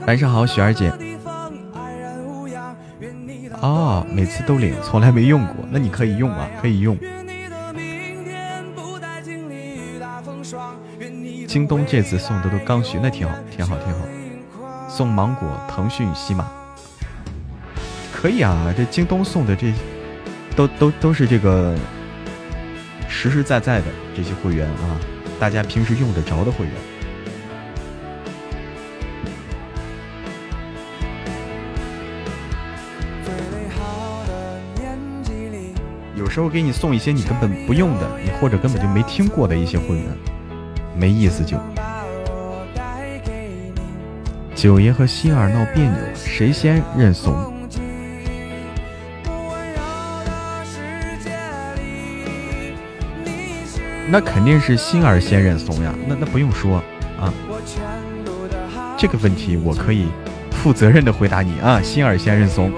[0.06, 0.94] 晚上好，雪儿姐。
[3.62, 6.98] 哦，每次都领，从来没用过，那你可以用啊，可以用。
[11.48, 14.00] 京东这次送的都刚需，那挺好，挺好，挺好。
[14.90, 16.48] 送芒果，腾讯、喜马，
[18.12, 18.74] 可以啊！
[18.76, 19.72] 这京东送的这，
[20.56, 21.76] 都都都是这个
[23.08, 23.86] 实实在在的
[24.16, 24.98] 这些会员啊，
[25.40, 26.74] 大家平时用得着的会员。
[36.32, 40.06] 时候给你送一些你根本不用的，你或者根本就没听过的一些会员，
[40.96, 41.58] 没意思就。
[44.56, 47.36] 九爷和希儿闹别扭，谁先认怂？
[54.10, 56.82] 那肯定是心儿先认怂呀，那那不用说
[57.20, 57.34] 啊。
[58.98, 60.08] 这个问题我可以
[60.52, 62.72] 负责任的回答你啊，心儿先认怂。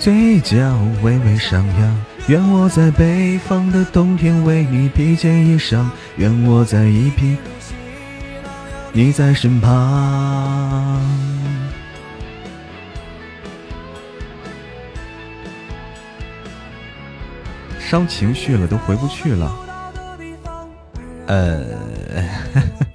[0.00, 0.56] 嘴角
[1.02, 5.84] 微微上扬，愿我在北方的冬天为你披件衣裳，
[6.16, 7.36] 愿我在一匹，
[8.94, 10.98] 你在身旁。
[17.78, 19.54] 伤情绪了，都回不去了。
[21.26, 21.62] 呃。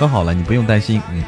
[0.00, 0.98] 可好了，你不用担心。
[1.10, 1.22] 嗯。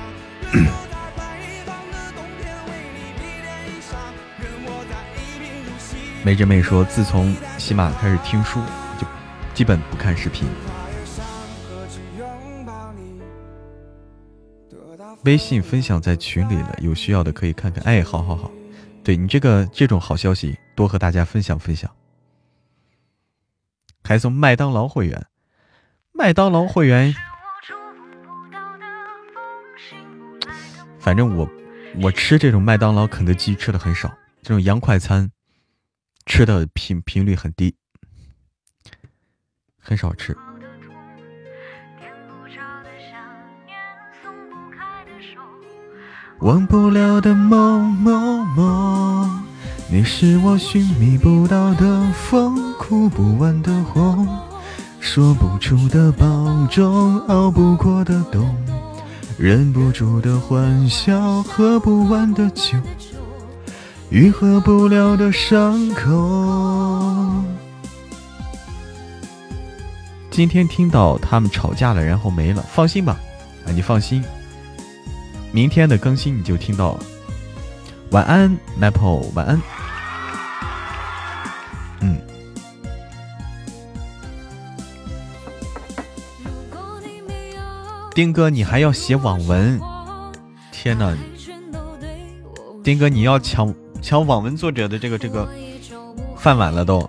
[6.25, 8.61] 梅真妹说，自从喜马开始听书，
[8.99, 9.07] 就
[9.53, 10.49] 基本不看视频。
[15.25, 17.85] 微信分享在群里了，有需要的可以看看。
[17.85, 18.51] 哎，好好好，
[19.05, 21.91] 对你这个这种好消息，多和大家分享分享。
[24.03, 25.27] 还送麦当劳会员，
[26.15, 27.15] 麦当劳会员。
[31.03, 31.51] 反正我，
[32.01, 34.09] 我吃这种麦当劳、肯德基吃的很少，
[34.41, 35.33] 这种洋快餐
[36.27, 37.75] 吃的频频率很低，
[39.81, 40.37] 很少吃。
[46.39, 49.29] 忘不了的某某某，
[49.91, 54.27] 你是我寻觅不到的风，哭不完的红，
[55.01, 58.55] 说不出的保重，熬不过的冬。
[59.43, 62.79] 忍不住的欢笑，喝不完的酒，
[64.09, 67.43] 愈合不了的伤口。
[70.31, 73.19] 今天听到他们吵架了，然后没了，放心吧，
[73.67, 74.23] 啊，你放心，
[75.51, 77.01] 明天的更新你就听到了。
[78.13, 79.61] 晚安，Maple，晚安。
[81.99, 82.17] 嗯。
[88.15, 89.81] 丁哥，你还要写网文？
[90.71, 91.17] 天哪！
[92.85, 95.49] 丁哥，你要抢抢网文作者的这个这个
[96.37, 97.09] 饭碗了都！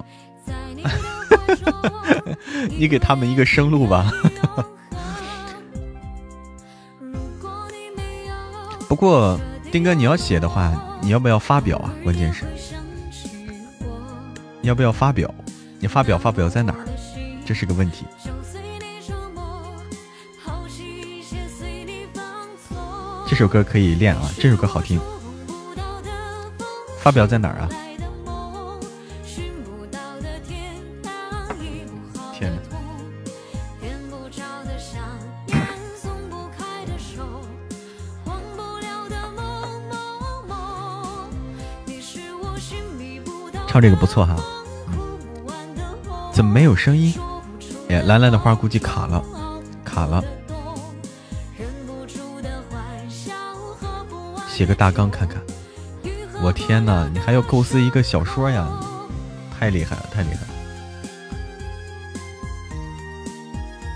[2.78, 4.10] 你给他们一个生路吧。
[8.88, 9.38] 不过，
[9.72, 10.72] 丁哥，你要写的话，
[11.02, 11.92] 你要不要发表啊？
[12.04, 12.46] 关键是，
[14.62, 15.30] 要不要发表？
[15.80, 16.88] 你发表发表在哪儿？
[17.46, 18.06] 这是个问题。
[23.34, 25.02] 这首歌可以练啊，这首歌好听。
[27.00, 27.70] 发表在哪儿啊？
[32.32, 32.62] 天哪！
[43.68, 44.36] 唱这个不错哈。
[46.32, 47.16] 怎么没有声音？
[47.90, 49.26] 哎，蓝蓝的花估计卡了，
[49.84, 50.24] 卡了。
[54.64, 55.41] 写个大纲看看，
[56.41, 58.65] 我天哪，你还要构思一个小说呀，
[59.52, 60.40] 太厉害了，太厉害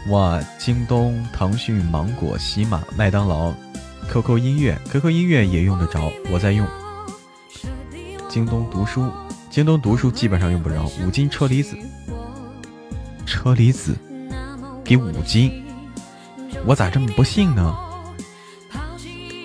[0.10, 0.12] 了！
[0.12, 3.54] 哇，京东、腾讯、芒果、喜马、麦当劳、
[4.12, 6.68] QQ 音乐、QQ 音乐也用得着，我在用。
[8.28, 9.10] 京东读书，
[9.50, 10.86] 京东读书基本上用不着。
[11.02, 11.78] 五斤车厘子，
[13.26, 13.98] 车厘子
[14.84, 15.64] 给五斤，
[16.66, 17.74] 我咋这么不信呢？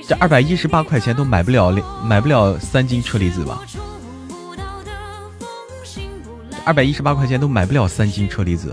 [0.06, 3.60] 这二百一十八块钱都买不了两买不了三斤车厘子吧？
[6.64, 8.72] 二百一十八块钱都买不了三斤车厘子，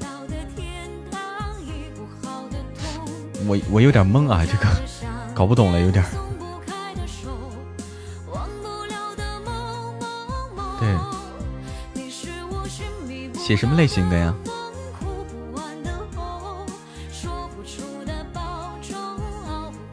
[3.48, 4.66] 我我有点懵啊，这个
[5.34, 6.04] 搞不懂了，有点。
[10.80, 10.96] 对，
[13.40, 14.34] 写什么类型的呀？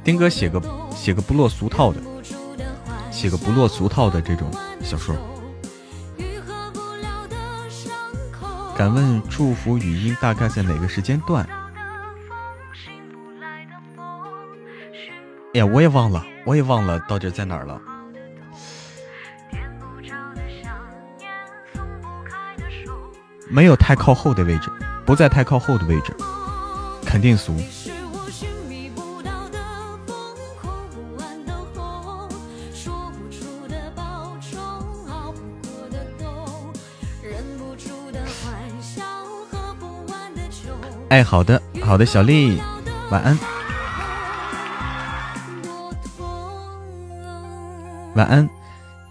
[0.04, 0.60] 丁哥写个。
[1.06, 2.00] 写个不落俗套的，
[3.12, 4.50] 写个不落俗套的这种
[4.82, 5.14] 小说。
[8.76, 11.48] 敢问祝福语音大概在哪个时间段？
[15.54, 17.80] 哎呀，我也忘了，我也忘了到底在哪儿了。
[23.48, 24.72] 没有太靠后的位置，
[25.04, 26.12] 不在太靠后的位置，
[27.04, 27.56] 肯定俗。
[41.08, 42.60] 哎，好的，好的，小丽，
[43.10, 43.38] 晚安，
[48.14, 48.48] 晚安。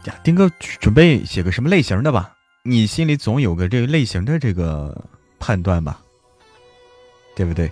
[0.05, 2.31] 呀，丁哥准备写个什么类型的吧？
[2.63, 5.05] 你心里总有个这个类型的这个
[5.39, 5.99] 判断吧，
[7.35, 7.72] 对不对？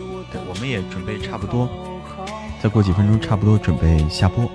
[0.71, 1.69] 也准备差不多，
[2.61, 4.49] 再过几分钟差不多准备下播。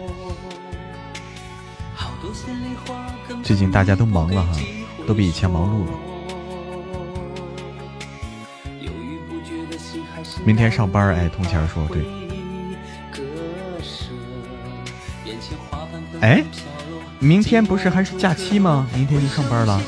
[3.42, 4.56] 最近大家都忙了哈，
[5.06, 5.92] 都比以前忙碌了。
[10.44, 12.04] 明天上班哎，铜钱说对。
[16.20, 16.42] 哎。
[17.18, 18.86] 明天不是还是假期吗？
[18.94, 19.80] 明天就上班了。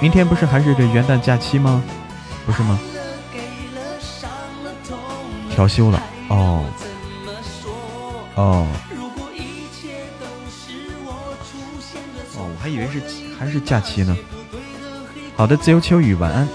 [0.00, 1.82] 明天不是还是这元旦假期吗？
[2.48, 2.78] 不是吗？
[5.50, 6.02] 调休了。
[6.30, 6.64] 哦。
[8.36, 8.66] 哦。
[12.34, 13.02] 哦，我还以为是
[13.38, 14.16] 还是假期呢。
[15.36, 16.48] 好的，自由秋雨，晚安。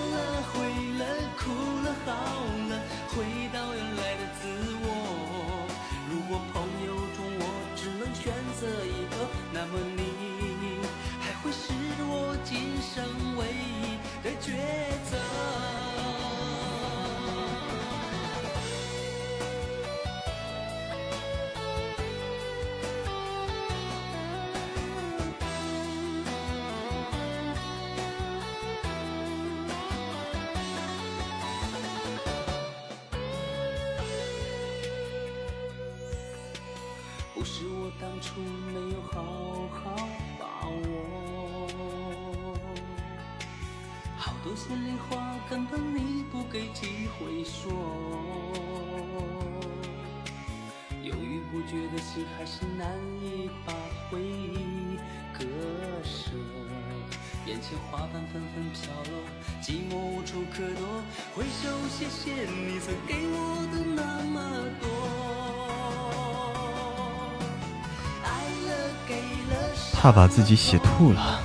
[70.04, 71.40] 怕把自己写吐了。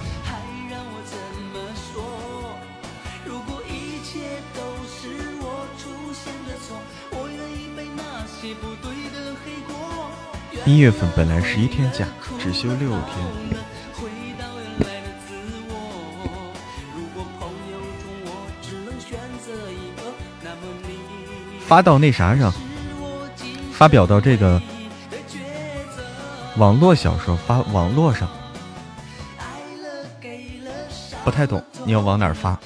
[10.66, 12.05] 一月份本来十一天假，
[12.40, 13.24] 只休六天。
[21.60, 22.52] 发到那啥上，
[23.70, 24.60] 发表到这个
[26.56, 28.28] 网络小说发网络上。
[31.28, 32.59] 不太懂，你要往哪儿发？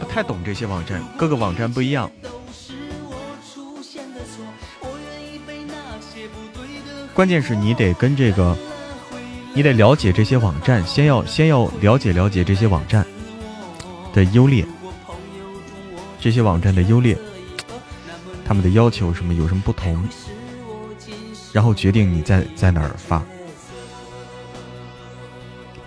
[0.00, 2.10] 不太懂这些网站，各个网站不一样。
[7.14, 8.58] 关键是你得跟这个，
[9.54, 13.06] 你得了解这些网站，先要先要了解了解这些网站
[14.12, 14.66] 的优劣，
[16.18, 17.16] 这些网站的优劣，
[18.44, 20.02] 他们的要求什么有什么不同，
[21.52, 23.22] 然后决定你在在哪儿发。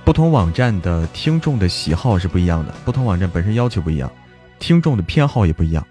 [0.05, 4.09] 不同网站的听众的喜好是不一样的，不同网站本身要求不一样，
[4.59, 5.85] 听众的偏好也不一样。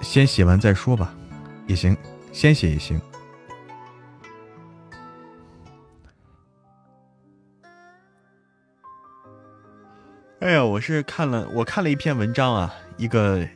[0.00, 1.12] 先写完再说吧，
[1.66, 1.96] 也行，
[2.32, 2.98] 先写也行。
[10.38, 13.46] 哎呀，我是看了，我看了一篇文章啊，一个。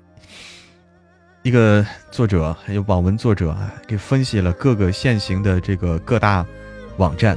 [1.45, 6.45] 一个作者，还有网文作者啊，给分析了各个现行的这个各大
[6.97, 7.37] 网站，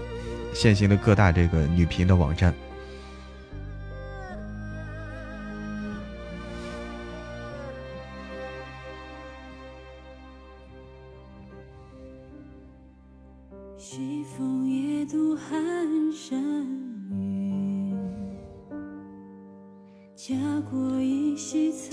[0.54, 2.54] 现行的各大这个女频的网站。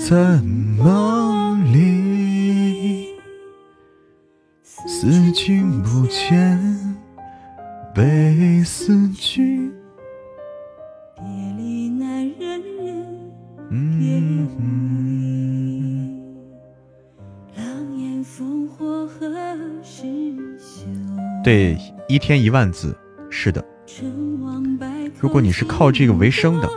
[0.06, 0.40] 在
[0.76, 2.03] 梦里，
[5.06, 6.58] 思君不见，
[7.94, 9.70] 悲思君。
[11.14, 11.22] 别
[11.58, 13.04] 离难忍忍，
[17.54, 19.28] 狼烟烽火何
[19.82, 20.06] 时
[20.58, 20.86] 休？
[21.44, 21.76] 对，
[22.08, 22.96] 一天一万字，
[23.28, 23.62] 是的。
[25.20, 26.70] 如果你是靠这个为生的，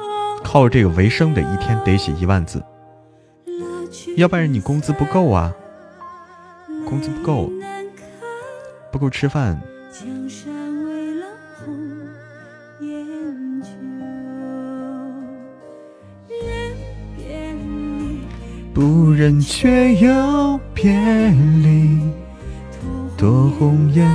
[0.44, 2.62] 靠这个为生的，一天得写一万字。
[4.18, 5.56] 要不然你工资不够啊，
[6.86, 7.50] 工资不够，
[8.92, 9.60] 不够吃饭。
[18.74, 20.92] 不忍却又别
[21.64, 22.00] 离，
[23.18, 24.08] 多红颜，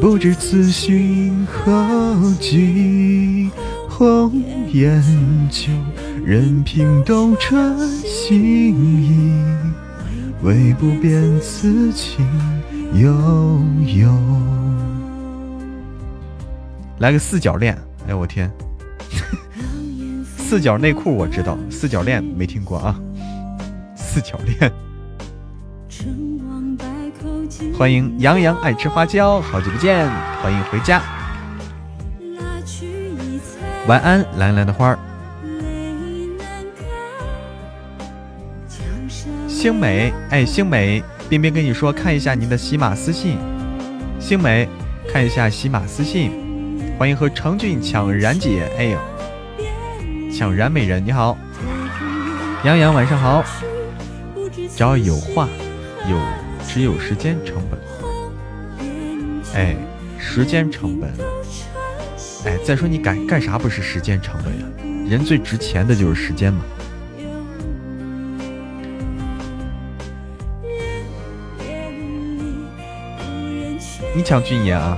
[0.00, 3.50] 不知此心何寄。
[3.88, 4.32] 红
[4.72, 5.02] 颜
[5.50, 5.70] 旧。
[6.26, 9.36] 任凭斗转星移，
[10.42, 12.26] 唯不变此情
[12.94, 13.12] 悠
[13.96, 14.08] 悠。
[16.98, 17.76] 来个四角恋，
[18.06, 18.48] 哎呦我天！
[20.38, 22.94] 四角内裤我知道，四角恋没听过啊。
[23.96, 24.72] 四角恋。
[27.76, 30.08] 欢迎杨洋爱吃花椒，好久不见，
[30.40, 31.02] 欢迎回家。
[33.88, 34.98] 晚安，蓝蓝的花儿。
[39.48, 41.02] 星美，哎，星美，
[41.34, 43.36] 冰冰跟你说，看一下您的喜马私信。
[44.20, 44.68] 星美，
[45.12, 46.30] 看一下喜马私信。
[46.96, 48.98] 欢迎和程俊抢然姐，哎呦，
[50.32, 51.36] 抢然美人，你好，
[52.62, 53.44] 杨洋晚上好。
[54.76, 55.48] 只要有话，
[56.08, 56.16] 有
[56.68, 57.80] 只有时间成本。
[59.54, 59.74] 哎，
[60.16, 61.12] 时间成本。
[62.44, 65.10] 哎，再说你干干啥不是时间成本呀？
[65.10, 66.60] 人最值钱的就是时间嘛。
[74.16, 74.96] 你抢俊爷啊！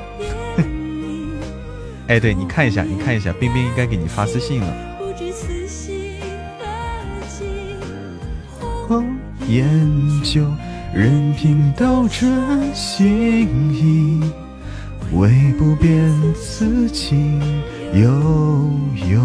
[2.07, 4.77] 哎，对你看一下，你看一下，冰冰应该给你发私信了。
[8.87, 9.17] 红
[9.49, 9.67] 颜
[10.23, 10.47] 旧，
[10.95, 12.31] 任凭斗转
[12.75, 14.21] 星移，
[15.13, 17.41] 唯不变此情
[17.95, 18.09] 悠
[19.11, 19.21] 悠，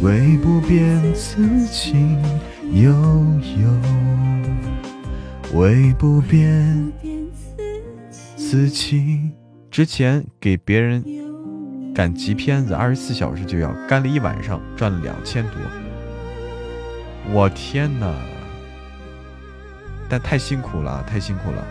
[0.00, 2.16] 唯不变此情
[2.72, 2.90] 悠
[3.58, 3.68] 悠，
[5.52, 7.17] 唯不变。
[8.50, 9.30] 此情
[9.70, 11.04] 之前给别人
[11.94, 15.60] 赶集片子，二十四小时就要干了一晚上，赚了两千多。
[17.30, 18.10] 我天哪！
[20.08, 21.62] 但太辛苦了，太辛苦了。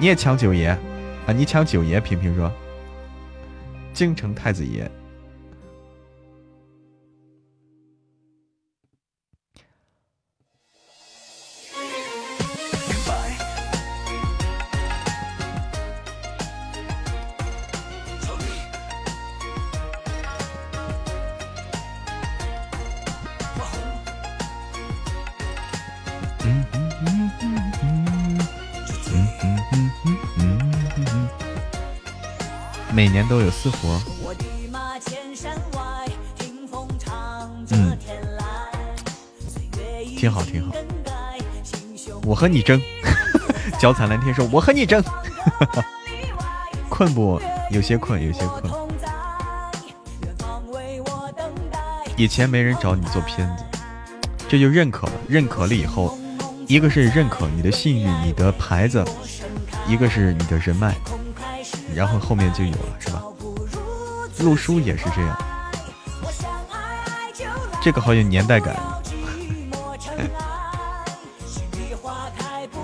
[0.00, 1.32] 你也抢九爷啊？
[1.32, 2.00] 你抢九爷？
[2.00, 2.50] 平平说，
[3.92, 4.90] 京城太子爷。
[32.96, 34.00] 每年都有私活。
[37.72, 37.98] 嗯，
[40.16, 40.72] 挺好挺好。
[42.24, 42.80] 我和你争，
[43.78, 45.04] 脚踩蓝天说我和你争。
[46.88, 47.38] 困不？
[47.70, 48.72] 有些困，有些困。
[52.16, 53.64] 以前没人找你做片子，
[54.48, 55.12] 这就认可了。
[55.28, 56.16] 认可了以后，
[56.66, 59.04] 一个是认可你的信誉、你的牌子，
[59.86, 60.96] 一个是你的人脉。
[61.94, 63.22] 然后后面就有了，是吧？
[64.40, 65.38] 陆叔也是这样，
[67.80, 68.76] 这个好有年代感。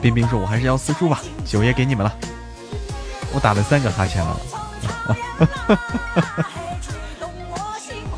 [0.01, 2.13] 冰冰说：“我还是要四叔吧。”九爷给你们了，
[3.33, 4.37] 我打了三个哈欠了。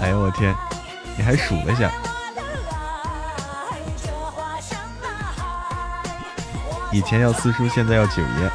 [0.00, 0.54] 哎呦我天，
[1.16, 1.90] 你还数了一下。
[6.92, 8.50] 以前要四叔，现在要九爷。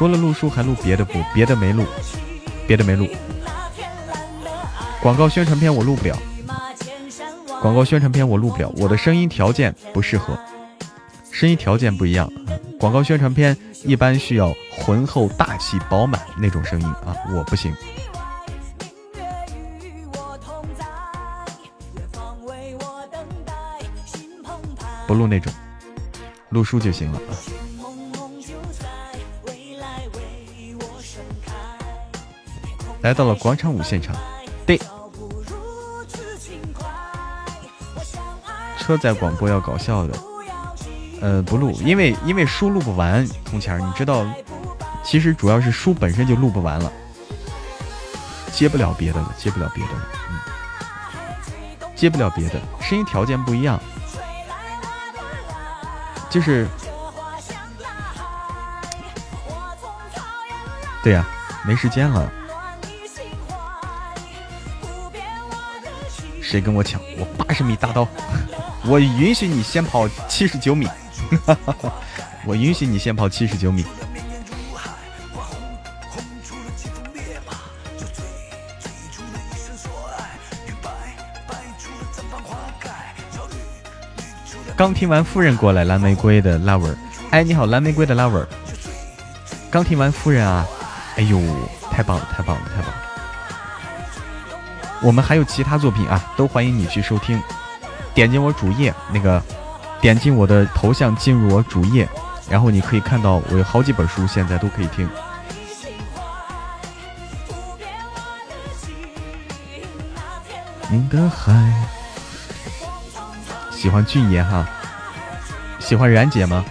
[0.00, 1.22] 除了录书还录别的不？
[1.34, 1.84] 别的没录，
[2.66, 3.06] 别的没录。
[5.02, 6.16] 广告宣传片我录不了，
[7.60, 10.40] 广告宣传片我录不了，我的声音条件不适合，
[11.30, 12.32] 声音条件不一样。
[12.78, 13.54] 广告宣传片
[13.84, 17.70] 一般需要浑厚、大气、饱满那种声音啊，我不行。
[25.06, 25.52] 不录那种，
[26.48, 27.59] 录书就行了啊。
[33.02, 34.14] 来到了广场舞现场，
[34.66, 34.80] 对。
[38.78, 40.18] 车载广播要搞笑的，
[41.20, 43.26] 呃，不录，因为因为书录不完。
[43.44, 44.26] 铜钱儿，你知道，
[45.04, 46.90] 其实主要是书本身就录不完了，
[48.52, 50.00] 接不了别的了，接不了别的了，
[50.30, 50.38] 嗯，
[51.94, 53.80] 接不了别的，声音条件不一样，
[56.28, 56.66] 就是，
[61.02, 61.24] 对呀，
[61.64, 62.32] 没时间了。
[66.50, 67.00] 谁跟我抢？
[67.16, 68.08] 我八十米大刀。
[68.84, 70.88] 我允许你先跑七十九米，
[72.44, 73.84] 我允许你先跑七十九米。
[84.76, 86.96] 刚听完夫人过来，蓝玫瑰的 lover，
[87.30, 88.44] 哎，你好，蓝玫瑰的 lover。
[89.70, 90.66] 刚听完夫人啊，
[91.14, 91.38] 哎呦，
[91.92, 93.09] 太棒了，太棒了，太棒了。
[95.02, 97.42] 我们还有其他作品啊，都欢迎你去收听。
[98.12, 99.42] 点进我主页，那个
[100.00, 102.08] 点进我的头像，进入我主页，
[102.50, 105.08] 然后你可以看到我有好几本书，现在都可以听。
[110.90, 111.52] 你的海，
[113.70, 114.66] 喜欢俊爷哈，
[115.78, 116.64] 喜欢然姐吗？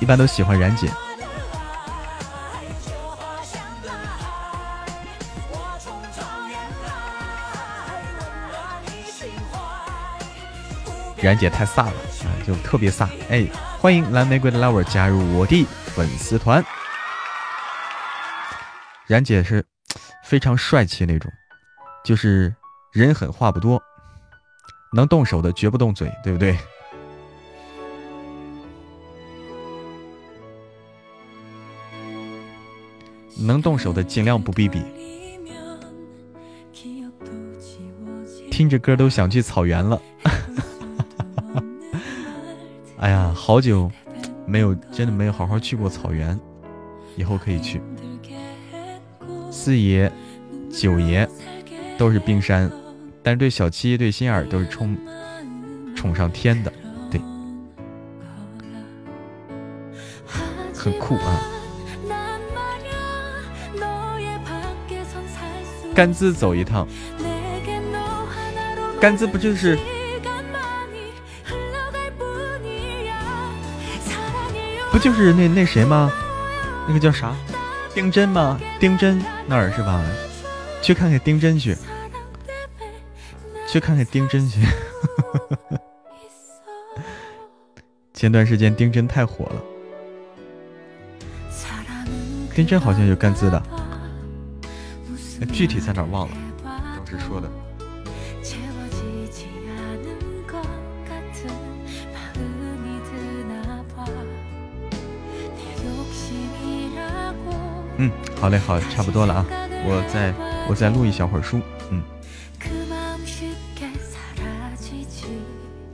[0.00, 0.88] 一般都喜欢然姐。
[11.24, 11.92] 然姐太飒了
[12.24, 13.46] 啊，就特别飒哎！
[13.80, 16.64] 欢迎蓝玫瑰的 lover 加入我的粉丝团。
[19.06, 19.64] 然姐是
[20.22, 21.32] 非常帅气那种，
[22.04, 22.54] 就是
[22.92, 23.82] 人狠话不多，
[24.92, 26.58] 能动手的绝不动嘴，对不对？
[33.36, 34.82] 能动手的尽量不逼逼。
[38.50, 40.00] 听着歌都想去草原了。
[43.04, 43.90] 哎呀，好久
[44.46, 46.40] 没有，真的没有好好去过草原，
[47.16, 47.78] 以后可以去。
[49.50, 50.10] 四爷、
[50.72, 51.28] 九爷
[51.98, 52.72] 都是冰山，
[53.22, 54.96] 但是对小七、对心儿都是冲
[55.94, 56.72] 宠上天的，
[57.10, 57.20] 对，
[60.74, 61.42] 很酷啊！
[65.94, 66.88] 甘孜走一趟，
[68.98, 69.78] 甘孜不就是？
[74.94, 76.08] 不就是那那谁吗？
[76.86, 77.34] 那个叫啥？
[77.92, 78.60] 丁真吗？
[78.78, 80.00] 丁真那儿是吧？
[80.80, 81.76] 去看看丁真去，
[83.66, 84.60] 去看看丁真去。
[88.14, 89.60] 前段时间丁真太火了，
[92.54, 93.60] 丁真好像有甘孜的，
[95.52, 97.50] 具体在哪忘了，当时说的。
[108.44, 109.46] 好嘞，好，差不多了啊，
[109.86, 110.34] 我再
[110.68, 112.02] 我再录一小会儿书，嗯。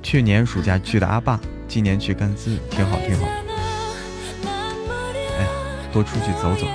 [0.02, 3.24] 去年暑假去的阿坝，今年去甘孜，挺好，挺好。
[5.38, 5.48] 哎呀，
[5.92, 6.66] 多出去走走。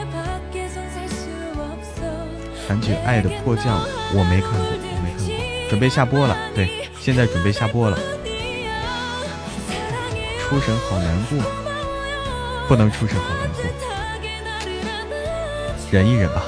[2.65, 3.77] 韩剧《爱的迫降》
[4.13, 7.97] 我没看过，我没看过，准备下播了，对，现在准备下播了。
[10.39, 11.37] 出神好难过，
[12.65, 13.94] 不能出神好难过。
[15.91, 16.43] 忍一忍吧。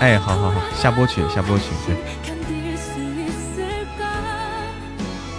[0.00, 1.64] 哎，好好好，下播去，下播去。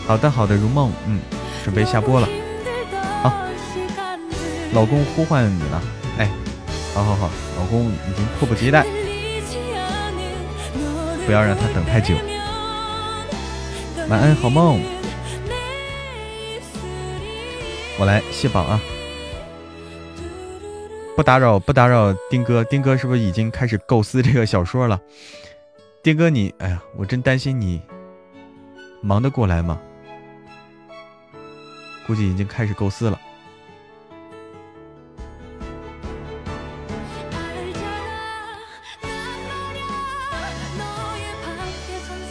[0.07, 1.19] 好的好的，如梦，嗯，
[1.63, 2.27] 准备下播了。
[3.21, 3.33] 好，
[4.73, 5.81] 老公呼唤你了。
[6.17, 6.29] 哎，
[6.93, 8.85] 好好好，老公已经迫不及待，
[11.25, 12.15] 不要让他等太久。
[14.07, 14.92] 晚安，好梦。
[18.03, 18.81] 我来卸榜啊！
[21.15, 24.99] 不打扰，不打扰丁哥，丁哥是不是已经开始构思这个小说了？
[26.03, 27.81] 丁哥你，哎呀，我真担心你
[29.01, 29.79] 忙得过来吗？
[32.05, 33.17] 估计已经开始构思了。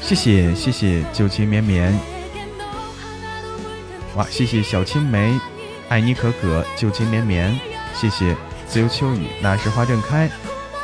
[0.03, 1.99] 谢谢谢谢九情绵绵，
[4.17, 4.27] 哇！
[4.29, 5.33] 谢谢小青梅
[5.93, 7.55] 爱你可可，旧情绵绵，
[7.93, 8.35] 谢谢
[8.67, 10.27] 自由秋雨，那时花正开，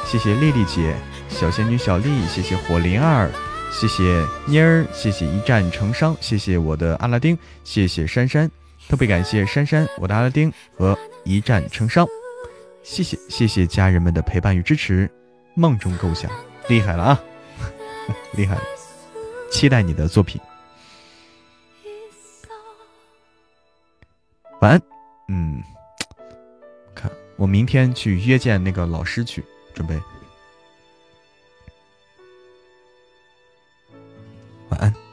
[0.05, 0.95] 谢谢丽丽姐，
[1.31, 3.31] 小仙女小丽，谢谢火灵儿，
[3.73, 8.51] 谢谢妮儿，谢谢一战成伤，谢谢我的阿拉丁，谢谢珊珊，
[8.87, 10.95] 特别感谢珊珊，我的阿拉丁和
[11.25, 12.07] 一战成伤。
[12.83, 15.11] 谢谢谢谢家人们的陪伴与支持，
[15.55, 16.31] 梦中构想
[16.69, 17.21] 厉害了啊，
[18.37, 18.63] 厉害了！
[19.51, 20.39] 期待你的作品。
[24.61, 24.98] 晚安。
[25.29, 25.63] 嗯，
[26.95, 29.45] 看我明天去约见那个老师去，
[29.75, 29.95] 准备。
[34.71, 35.08] 晚安。